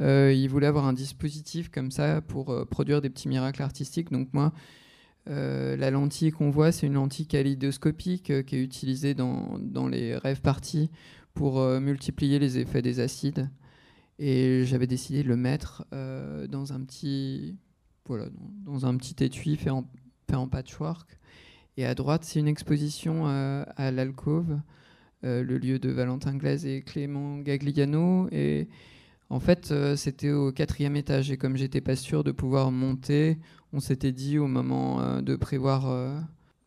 [0.00, 4.12] Euh, il voulait avoir un dispositif comme ça pour euh, produire des petits miracles artistiques.
[4.12, 4.52] Donc moi,
[5.28, 10.16] euh, la lentille qu'on voit, c'est une lentille kaléidoscopique qui est utilisée dans, dans les
[10.16, 10.90] rêves parties
[11.34, 13.48] pour multiplier les effets des acides.
[14.18, 17.56] Et j'avais décidé de le mettre dans un petit,
[18.06, 18.24] voilà,
[18.64, 19.88] dans un petit étui fait en,
[20.28, 21.16] fait en patchwork.
[21.78, 24.58] Et à droite, c'est une exposition euh, à l'Alcôve,
[25.24, 28.28] euh, le lieu de Valentin Glaise et Clément Gagliano.
[28.32, 28.66] Et
[29.30, 31.30] en fait, euh, c'était au quatrième étage.
[31.30, 33.38] Et comme j'étais pas sûr de pouvoir monter,
[33.72, 35.86] on s'était dit au moment de prévoir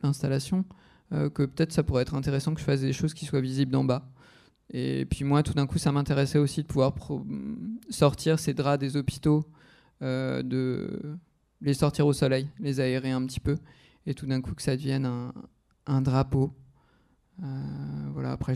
[0.02, 0.64] l'installation
[1.10, 3.84] que peut-être ça pourrait être intéressant que je fasse des choses qui soient visibles d'en
[3.84, 4.08] bas.
[4.70, 6.94] Et puis moi, tout d'un coup, ça m'intéressait aussi de pouvoir
[7.90, 9.44] sortir ces draps des hôpitaux,
[10.00, 11.18] de
[11.60, 13.56] les sortir au soleil, les aérer un petit peu
[14.06, 15.06] et tout d'un coup que ça devienne
[15.86, 16.52] un, drapeau.
[17.42, 17.46] Euh,
[18.12, 18.54] voilà, après,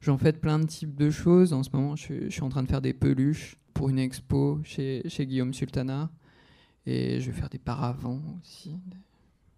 [0.00, 1.52] j'en fais plein de types de choses.
[1.52, 5.02] En ce moment, je, suis en train de faire des peluches pour une expo chez,
[5.20, 6.10] Guillaume Sultana.
[6.86, 8.76] Et je vais faire des paravents aussi.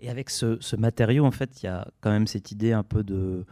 [0.01, 3.03] Et avec ce, matériau, en fait, il y a quand même cette idée un peu
[3.03, 3.45] de.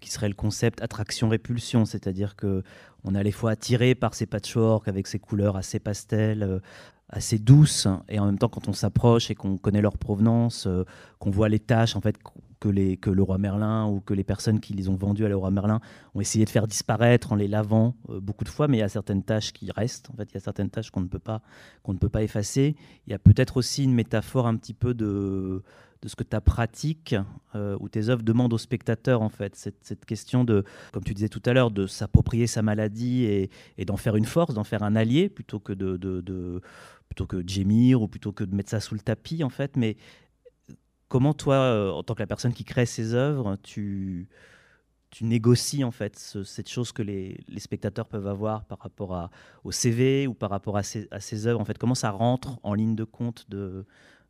[0.00, 2.62] qui serait le concept attraction-répulsion, c'est-à-dire que
[3.04, 6.58] on est à la fois attiré par ces patchwork avec ces couleurs assez pastel, euh,
[7.10, 10.84] assez douces et en même temps quand on s'approche et qu'on connaît leur provenance, euh,
[11.18, 12.16] qu'on voit les tâches en fait
[12.60, 15.28] que, les, que le roi Merlin ou que les personnes qui les ont vendus à
[15.28, 15.80] le roi Merlin
[16.14, 18.84] ont essayé de faire disparaître en les lavant euh, beaucoup de fois, mais il y
[18.84, 20.10] a certaines tâches qui restent.
[20.10, 21.42] En fait, il y a certaines tâches qu'on ne peut pas
[21.82, 22.76] qu'on ne peut pas effacer.
[23.06, 25.62] Il y a peut-être aussi une métaphore un petit peu de
[26.02, 27.14] de ce que ta pratique
[27.54, 29.54] euh, ou tes œuvres demandent au spectateur, en fait.
[29.54, 33.96] Cette, question de, comme tu disais tout à l'heure, de s'approprier sa maladie et, d'en
[33.96, 36.60] faire une force, d'en faire un allié, plutôt que de,
[37.08, 39.76] plutôt que de gémir ou plutôt que de mettre ça sous le tapis, en fait.
[39.76, 39.96] Mais
[41.08, 44.28] comment toi, euh, en tant que la personne qui crée ces œuvres, tu,
[45.20, 49.28] négocies en fait cette chose que les, spectateurs peuvent avoir par rapport
[49.64, 51.76] au CV ou par rapport à ces, à ces œuvres en fait?
[51.76, 53.84] Comment ça rentre en ligne de compte de,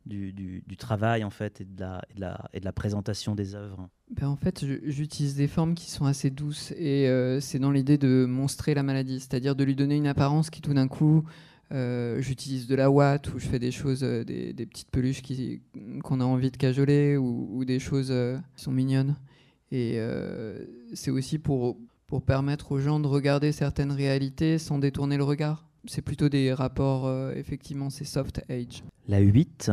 [0.05, 1.79] du, travail en fait et de
[2.17, 7.07] la, présentation des œuvres ben En fait, j'utilise des formes qui sont assez douces et
[7.07, 10.61] euh, c'est dans l'idée de monstrer la maladie, c'est-à-dire de lui donner une apparence qui
[10.61, 11.23] tout d'un coup,
[11.71, 15.21] euh, j'utilise de la ouate ou je fais des choses, euh, des, petites peluches
[16.03, 18.13] qu'on a envie de cajoler ou, des choses
[18.55, 19.15] qui sont mignonnes.
[19.71, 19.99] Et
[20.93, 21.77] c'est aussi pour,
[22.25, 27.11] permettre aux gens de regarder certaines réalités sans détourner le regard c'est plutôt des rapports,
[27.31, 28.83] effectivement, c'est soft age.
[29.11, 29.71] La 8,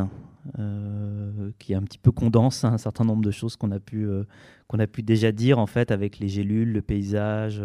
[0.59, 4.25] euh, qui un petit peu condense un certain nombre de choses qu'on a, pu, euh,
[4.67, 7.63] qu'on a pu déjà dire, en fait, avec les gélules, le paysage,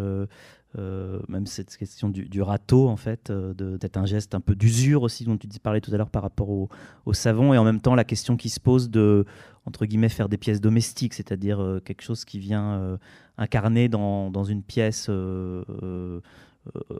[1.27, 5.35] même cette question du, râteau, en fait, d'être un geste un peu d'usure aussi, dont
[5.35, 8.37] tu parlais tout à l'heure par rapport au, savon, et en même temps la question
[8.37, 9.25] qui se pose de,
[9.65, 12.99] entre guillemets, faire des pièces domestiques, c'est-à-dire quelque chose qui vient
[13.37, 16.19] incarner dans, une pièce euh,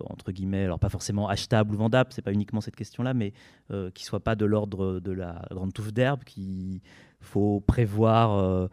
[0.09, 3.33] entre guillemets, alors pas forcément achetable ou vendable, c'est pas uniquement cette question-là, mais
[3.71, 6.81] euh, qui soit pas de l'ordre de la grande touffe d'herbe, qu'il
[7.21, 8.67] faut prévoir euh,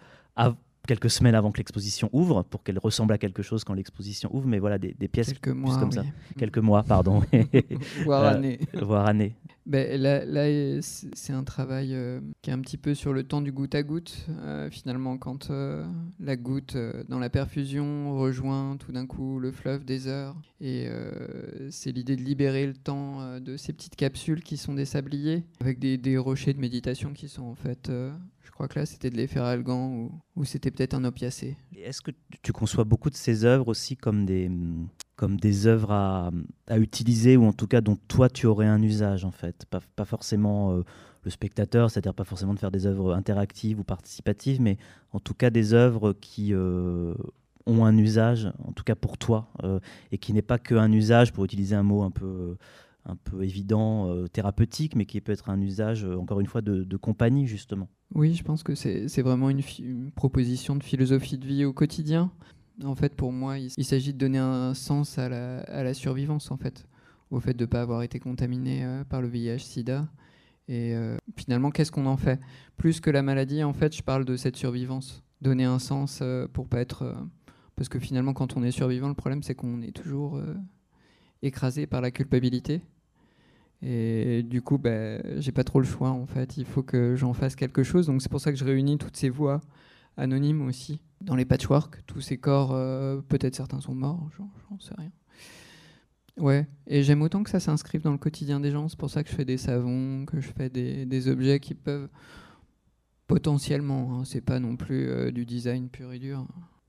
[0.87, 4.47] quelques semaines avant que l'exposition ouvre, pour qu'elle ressemble à quelque chose quand l'exposition ouvre,
[4.47, 6.05] mais voilà, des, pièces quelques mois, comme ça.
[6.39, 7.23] Quelques mois, pardon.
[8.05, 8.61] voire années.
[8.75, 9.37] voire années.
[9.67, 13.41] Ben, là, là c'est un travail euh, qui est un petit peu sur le temps
[13.41, 14.27] du goutte à goutte.
[14.41, 15.87] Euh, finalement, quand euh,
[16.19, 16.77] la goutte
[17.09, 20.89] dans la perfusion rejoint tout d'un coup le fleuve des heures, et
[21.71, 25.79] c'est l'idée de libérer le temps de ces petites capsules qui sont des sabliers, avec
[25.79, 27.91] des, des rochers de méditation qui sont en fait
[28.43, 31.57] je crois que là, c'était de l'efferalgan ou, ou c'était peut-être un opiacé.
[31.77, 32.11] Est-ce que
[32.43, 34.51] tu conçois beaucoup de ces œuvres aussi comme des,
[35.17, 36.31] comme des œuvres à,
[36.67, 39.67] à, utiliser ou en tout cas dont toi tu aurais un usage en fait?
[39.67, 40.83] Pas, pas forcément euh,
[41.23, 44.79] le spectateur, c'est-à-dire pas forcément de faire des œuvres interactives ou participatives, mais
[45.13, 47.15] en tout cas des œuvres qui euh,
[47.67, 49.81] ont un usage, en tout cas pour toi, euh,
[50.13, 52.57] et qui n'est pas qu'un usage, pour utiliser un mot un peu
[53.05, 56.61] un peu évident, euh, thérapeutique, mais qui peut être un usage, euh, encore une fois,
[56.61, 57.89] de, compagnie, justement.
[58.15, 62.31] Oui, je pense que c'est vraiment une, proposition de philosophie de vie au quotidien.
[62.85, 66.87] En fait, pour moi, il, s'agit de donner un sens à la, survivance, en fait,
[67.31, 70.09] au fait de ne pas avoir été contaminé euh, par le VIH-Sida.
[70.69, 70.95] Et
[71.37, 72.39] finalement, qu'est-ce qu'on en fait?
[72.77, 75.25] Plus que la maladie, en fait, je parle de cette survivance.
[75.41, 76.23] Donner un sens
[76.53, 77.13] pour pas être...
[77.75, 80.41] parce que finalement, quand on est survivant, le problème, c'est qu'on est toujours
[81.43, 82.83] écrasé par la culpabilité.
[83.83, 86.57] Et du coup, ben, j'ai pas trop le choix en fait.
[86.57, 88.07] Il faut que j'en fasse quelque chose.
[88.07, 89.61] Donc c'est pour ça que je réunis toutes ces voix
[90.17, 92.03] anonymes aussi dans les patchwork.
[92.07, 95.11] Tous ces corps, euh, peut-être certains sont morts, j'en sais rien.
[96.37, 98.89] Ouais, et j'aime autant que ça s'inscrive dans le quotidien des gens.
[98.89, 101.75] C'est pour ça que je fais des savons, que je fais des, des objets qui
[101.75, 102.09] peuvent
[103.27, 106.47] potentiellement, hein, c'est pas non plus euh, du design pur et dur.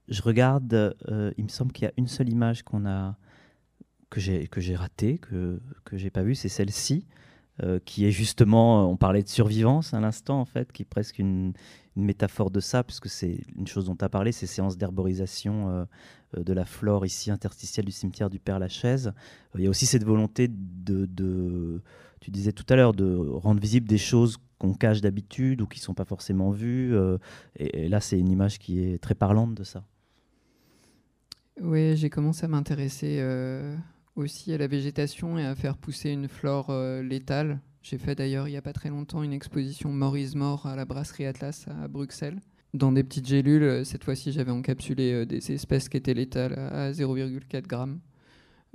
[0.07, 3.15] Je regarde, euh, il me semble qu'il y a une seule image qu'on a
[4.11, 7.07] que j'ai que j'ai raté, que que j'ai pas vu, c'est celle-ci,
[7.63, 11.19] euh, qui est justement, on parlait de survivance à l'instant en fait, qui est presque
[11.19, 11.53] une,
[11.97, 15.83] métaphore de ça, puisque c'est une chose dont tu as parlé, ces séances d'herborisation euh,
[16.37, 19.11] euh, de la flore ici interstitielle du cimetière du Père Lachaise.
[19.55, 21.81] Il y a aussi cette volonté de, de
[22.21, 25.79] tu disais tout à l'heure, de rendre visibles des choses qu'on cache d'habitude ou qui
[25.79, 26.95] sont pas forcément vues.
[27.57, 29.83] et, là, c'est une image qui est très parlante de ça.
[31.59, 33.19] Oui, j'ai commencé à m'intéresser
[34.15, 37.59] aussi à la végétation et à faire pousser une flore euh, létale.
[37.81, 40.85] J'ai fait d'ailleurs il n'y a pas très longtemps une exposition Maurice Mort à la
[40.85, 42.39] brasserie Atlas à Bruxelles.
[42.73, 46.53] Dans des petites gélules, euh, cette fois-ci j'avais encapsulé euh, des espèces qui étaient létales
[46.53, 47.99] à 0,4 grammes.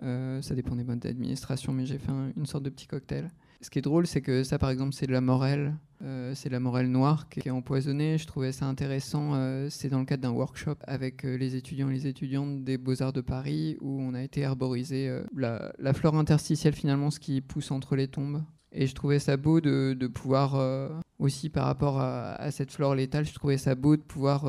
[0.01, 3.31] ça dépend des modes d'administration, mais j'ai fait une sorte de petit cocktail.
[3.61, 5.75] Ce qui est drôle, c'est que ça, par exemple, c'est de la morelle.
[6.05, 8.19] Euh, c'est de la morelle noire qui est empoisonnée.
[8.19, 9.35] Je trouvais ça intéressant.
[9.35, 12.77] Euh, c'est dans le cadre d'un workshop avec euh, les étudiants et les étudiantes des
[12.77, 17.71] Beaux-Arts de Paris où on a été herboriser la, flore interstitielle, finalement, ce qui pousse
[17.71, 18.43] entre les tombes.
[18.73, 20.61] Et je trouvais ça beau de, pouvoir,
[21.19, 24.45] aussi par rapport à, cette flore létale, je trouvais ça beau de pouvoir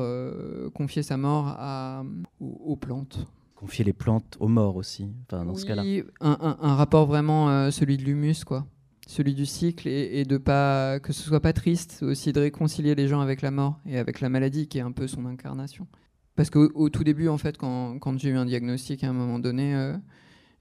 [0.74, 2.04] confier sa mort à,
[2.40, 5.82] aux, plantes confier les plantes aux morts aussi, enfin, dans ce cas-là.
[6.20, 8.66] Un, un, rapport vraiment celui de l'humus, quoi
[9.08, 13.08] celui du cycle et, de pas que ce soit pas triste aussi de réconcilier les
[13.08, 15.88] gens avec la mort et avec la maladie qui est un peu son incarnation.
[16.36, 19.38] Parce qu'au tout début en fait quand, quand j'ai eu un diagnostic à un moment
[19.38, 19.96] donné euh,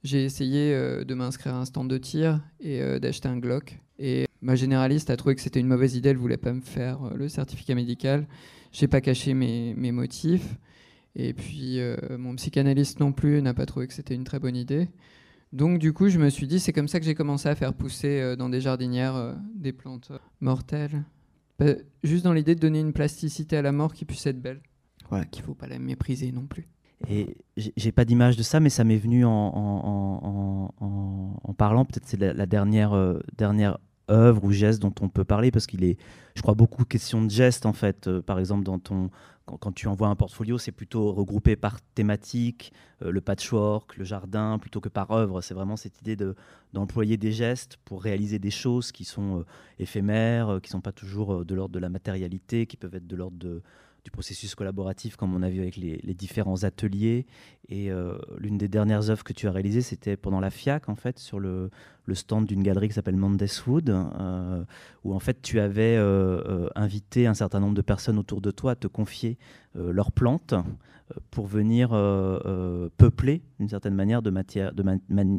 [0.03, 3.79] j'ai essayé euh, de m'inscrire à un stand de tir et euh, d'acheter un Glock.
[3.99, 7.13] Et ma généraliste a trouvé que c'était une mauvaise idée elle voulait pas me faire
[7.15, 8.27] le certificat médical.
[8.71, 10.55] J'ai pas caché mes, mes, motifs.
[11.15, 11.79] Et puis
[12.17, 14.87] mon psychanalyste non plus n'a pas trouvé que c'était une très bonne idée
[15.53, 17.73] donc du coup, je me suis dit, c'est comme ça que j'ai commencé à faire
[17.73, 21.03] pousser euh, dans des jardinières euh, des plantes euh, mortelles.
[21.57, 21.73] Bah,
[22.03, 24.61] juste dans l'idée de donner une plasticité à la mort qui puisse être belle.
[25.09, 26.67] Voilà, qu'il ne faut pas la mépriser non plus.
[27.07, 31.85] Et j'ai pas d'image de ça, mais ça m'est venu en, en, en, en, parlant.
[31.85, 33.77] Peut-être c'est la, dernière, dernière
[34.09, 35.97] œuvre ou geste dont on peut parler, parce qu'il est,
[36.35, 38.09] je crois, beaucoup question de gestes en fait.
[38.21, 39.11] par exemple, dans ton,
[39.47, 44.59] quand, tu envoies un portfolio, c'est plutôt regroupé par thématique, euh, le patchwork, le jardin,
[44.59, 45.41] plutôt que par œuvre.
[45.41, 46.17] C'est vraiment cette idée
[46.73, 49.45] d'employer des gestes pour réaliser des choses qui sont euh,
[49.79, 53.07] éphémères, euh, qui ne sont pas toujours de l'ordre de la matérialité, qui peuvent être
[53.07, 57.25] de l'ordre du processus collaboratif, comme on a vu avec les, différents ateliers.
[57.67, 57.89] Et
[58.37, 61.41] l'une des dernières œuvres que tu as réalisées, c'était pendant la FIAC, en fait, sur
[61.41, 61.69] le,
[62.15, 64.63] stand d'une galerie qui s'appelle Mandeswood, euh,
[65.03, 68.71] où en fait tu avais euh, invité un certain nombre de personnes autour de toi
[68.71, 69.37] à te confier
[69.75, 70.55] leurs plantes
[71.29, 71.89] pour venir
[72.97, 74.83] peupler, d'une certaine manière, de matière, de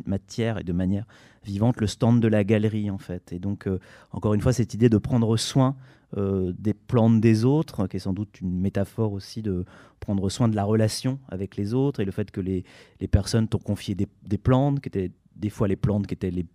[0.07, 1.07] matière et de manière
[1.45, 3.33] vivante le stand de la galerie, en fait.
[3.33, 3.69] Et donc,
[4.13, 5.75] encore une fois, cette idée de prendre soin
[6.17, 9.67] euh, des plantes des autres, qui est sans doute une métaphore aussi de
[10.01, 12.65] prendre soin de la relation avec les autres et le fait que les,
[12.99, 16.47] les personnes t'ont confié des, plantes, qui étaient des fois les plantes qui étaient les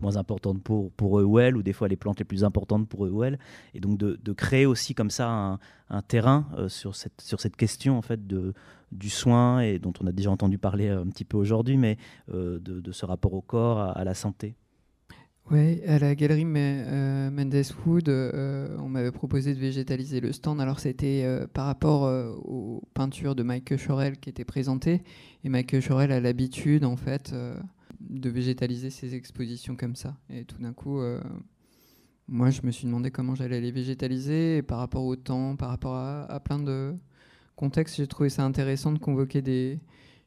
[0.00, 3.38] moins importantes pour, pour eux ou des fois les plantes les plus importantes pour elles.
[3.74, 7.98] Et donc de, de créer aussi comme ça un, terrain sur, cette, sur cette question
[7.98, 8.54] en fait de,
[8.92, 11.98] du soin, et dont on a déjà entendu parler un petit peu aujourd'hui, mais
[12.28, 14.54] de, de, ce rapport au corps, à la santé.
[15.50, 20.60] Oui, à la galerie euh, Mendes Wood, euh, on m'avait proposé de végétaliser le stand.
[20.60, 22.02] Alors c'était euh, par rapport
[22.44, 25.02] aux peintures de Mike Chorel qui étaient présentées.
[25.42, 27.34] Et Mike Chorel a l'habitude, en fait,
[28.00, 30.16] de végétaliser ses expositions comme ça.
[30.30, 31.00] Et tout d'un coup,
[32.28, 34.58] moi, je me suis demandé comment j'allais les végétaliser.
[34.58, 36.94] Et par rapport au temps, par rapport à plein de
[37.56, 39.80] contextes, j'ai trouvé ça intéressant de convoquer des,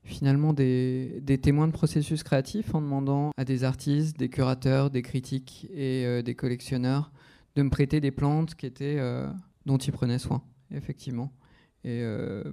[0.04, 5.68] finalement des, témoins de processus créatifs en demandant à des artistes, des curateurs, des critiques
[5.74, 7.12] et euh, des collectionneurs
[7.56, 9.28] de me prêter des plantes qui étaient, euh,
[9.66, 11.32] dont ils prenaient soin, effectivement.
[11.84, 12.44] Et euh,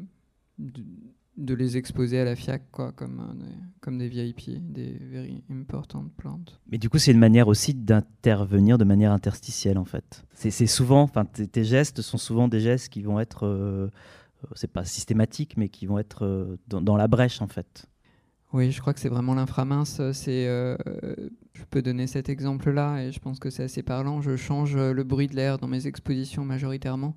[1.41, 3.47] de, les exposer à la FIAC quoi, comme, des,
[3.81, 6.61] comme des VIP, des very important plantes.
[6.71, 10.25] Mais du coup, c'est une manière aussi d'intervenir de manière interstitielle, en fait.
[10.33, 13.91] C'est souvent, enfin, tes gestes sont souvent des gestes qui vont être
[14.45, 17.87] euh, c'est pas systématique, mais qui vont être euh, dans, la brèche en fait.
[18.53, 20.01] Oui, je crois que c'est vraiment l'inframince.
[20.13, 20.77] C'est, euh,
[21.53, 24.21] je peux donner cet exemple-là et je pense que c'est assez parlant.
[24.21, 27.15] Je change le bruit de l'air dans mes expositions majoritairement,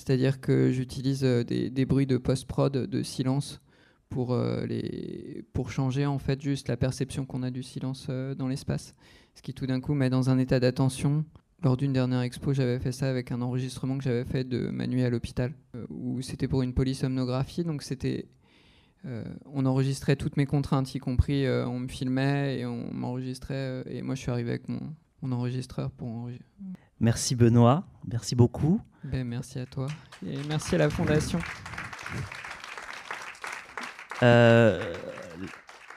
[0.00, 3.60] c'est-à-dire que j'utilise des, bruits de post-prod, de silence,
[4.08, 4.36] pour,
[4.66, 8.94] les, pour changer en fait juste la perception qu'on a du silence dans l'espace,
[9.36, 11.24] ce qui tout d'un coup met dans un état d'attention
[11.62, 15.02] lors d'une dernière expo, j'avais fait ça avec un enregistrement que j'avais fait de Manu
[15.02, 17.64] à l'hôpital, euh, où c'était pour une polysomnographie.
[17.64, 18.28] Donc c'était,
[19.04, 23.84] euh, on enregistrait toutes mes contraintes, y compris euh, on me filmait et on m'enregistrait.
[23.86, 26.46] et moi, je suis arrivé avec mon enregistreur pour enregistrer.
[26.98, 28.80] Merci Benoît, merci beaucoup.
[29.04, 29.86] Ben, merci à toi
[30.26, 31.38] et merci à la Fondation.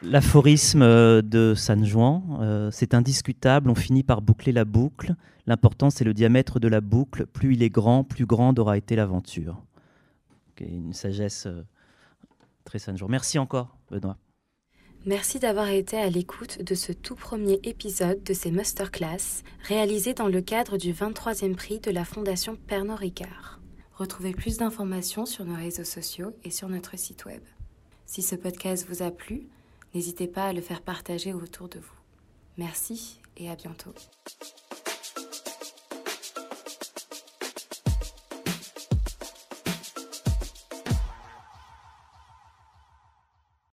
[0.04, 5.16] L'aphorisme euh, de San Juan, euh, c'est indiscutable, on finit par boucler la boucle.
[5.48, 7.26] L'important, c'est le diamètre de la boucle.
[7.26, 9.64] Plus il est grand, plus grande aura été l'aventure.
[10.60, 11.64] une sagesse euh,
[12.66, 13.10] très San Juan.
[13.10, 14.18] Merci encore, Benoît.
[15.06, 20.28] Merci d'avoir été à l'écoute de ce tout premier épisode de ces masterclass réalisés dans
[20.28, 23.60] le cadre du 23e prix de la Fondation Pernod Ricard.
[23.96, 27.42] Retrouvez plus d'informations sur nos réseaux sociaux et sur notre site web.
[28.06, 29.48] Si ce podcast vous a plu,
[29.94, 31.96] N'hésitez pas à le faire partager autour de vous.
[32.58, 33.94] Merci et à bientôt.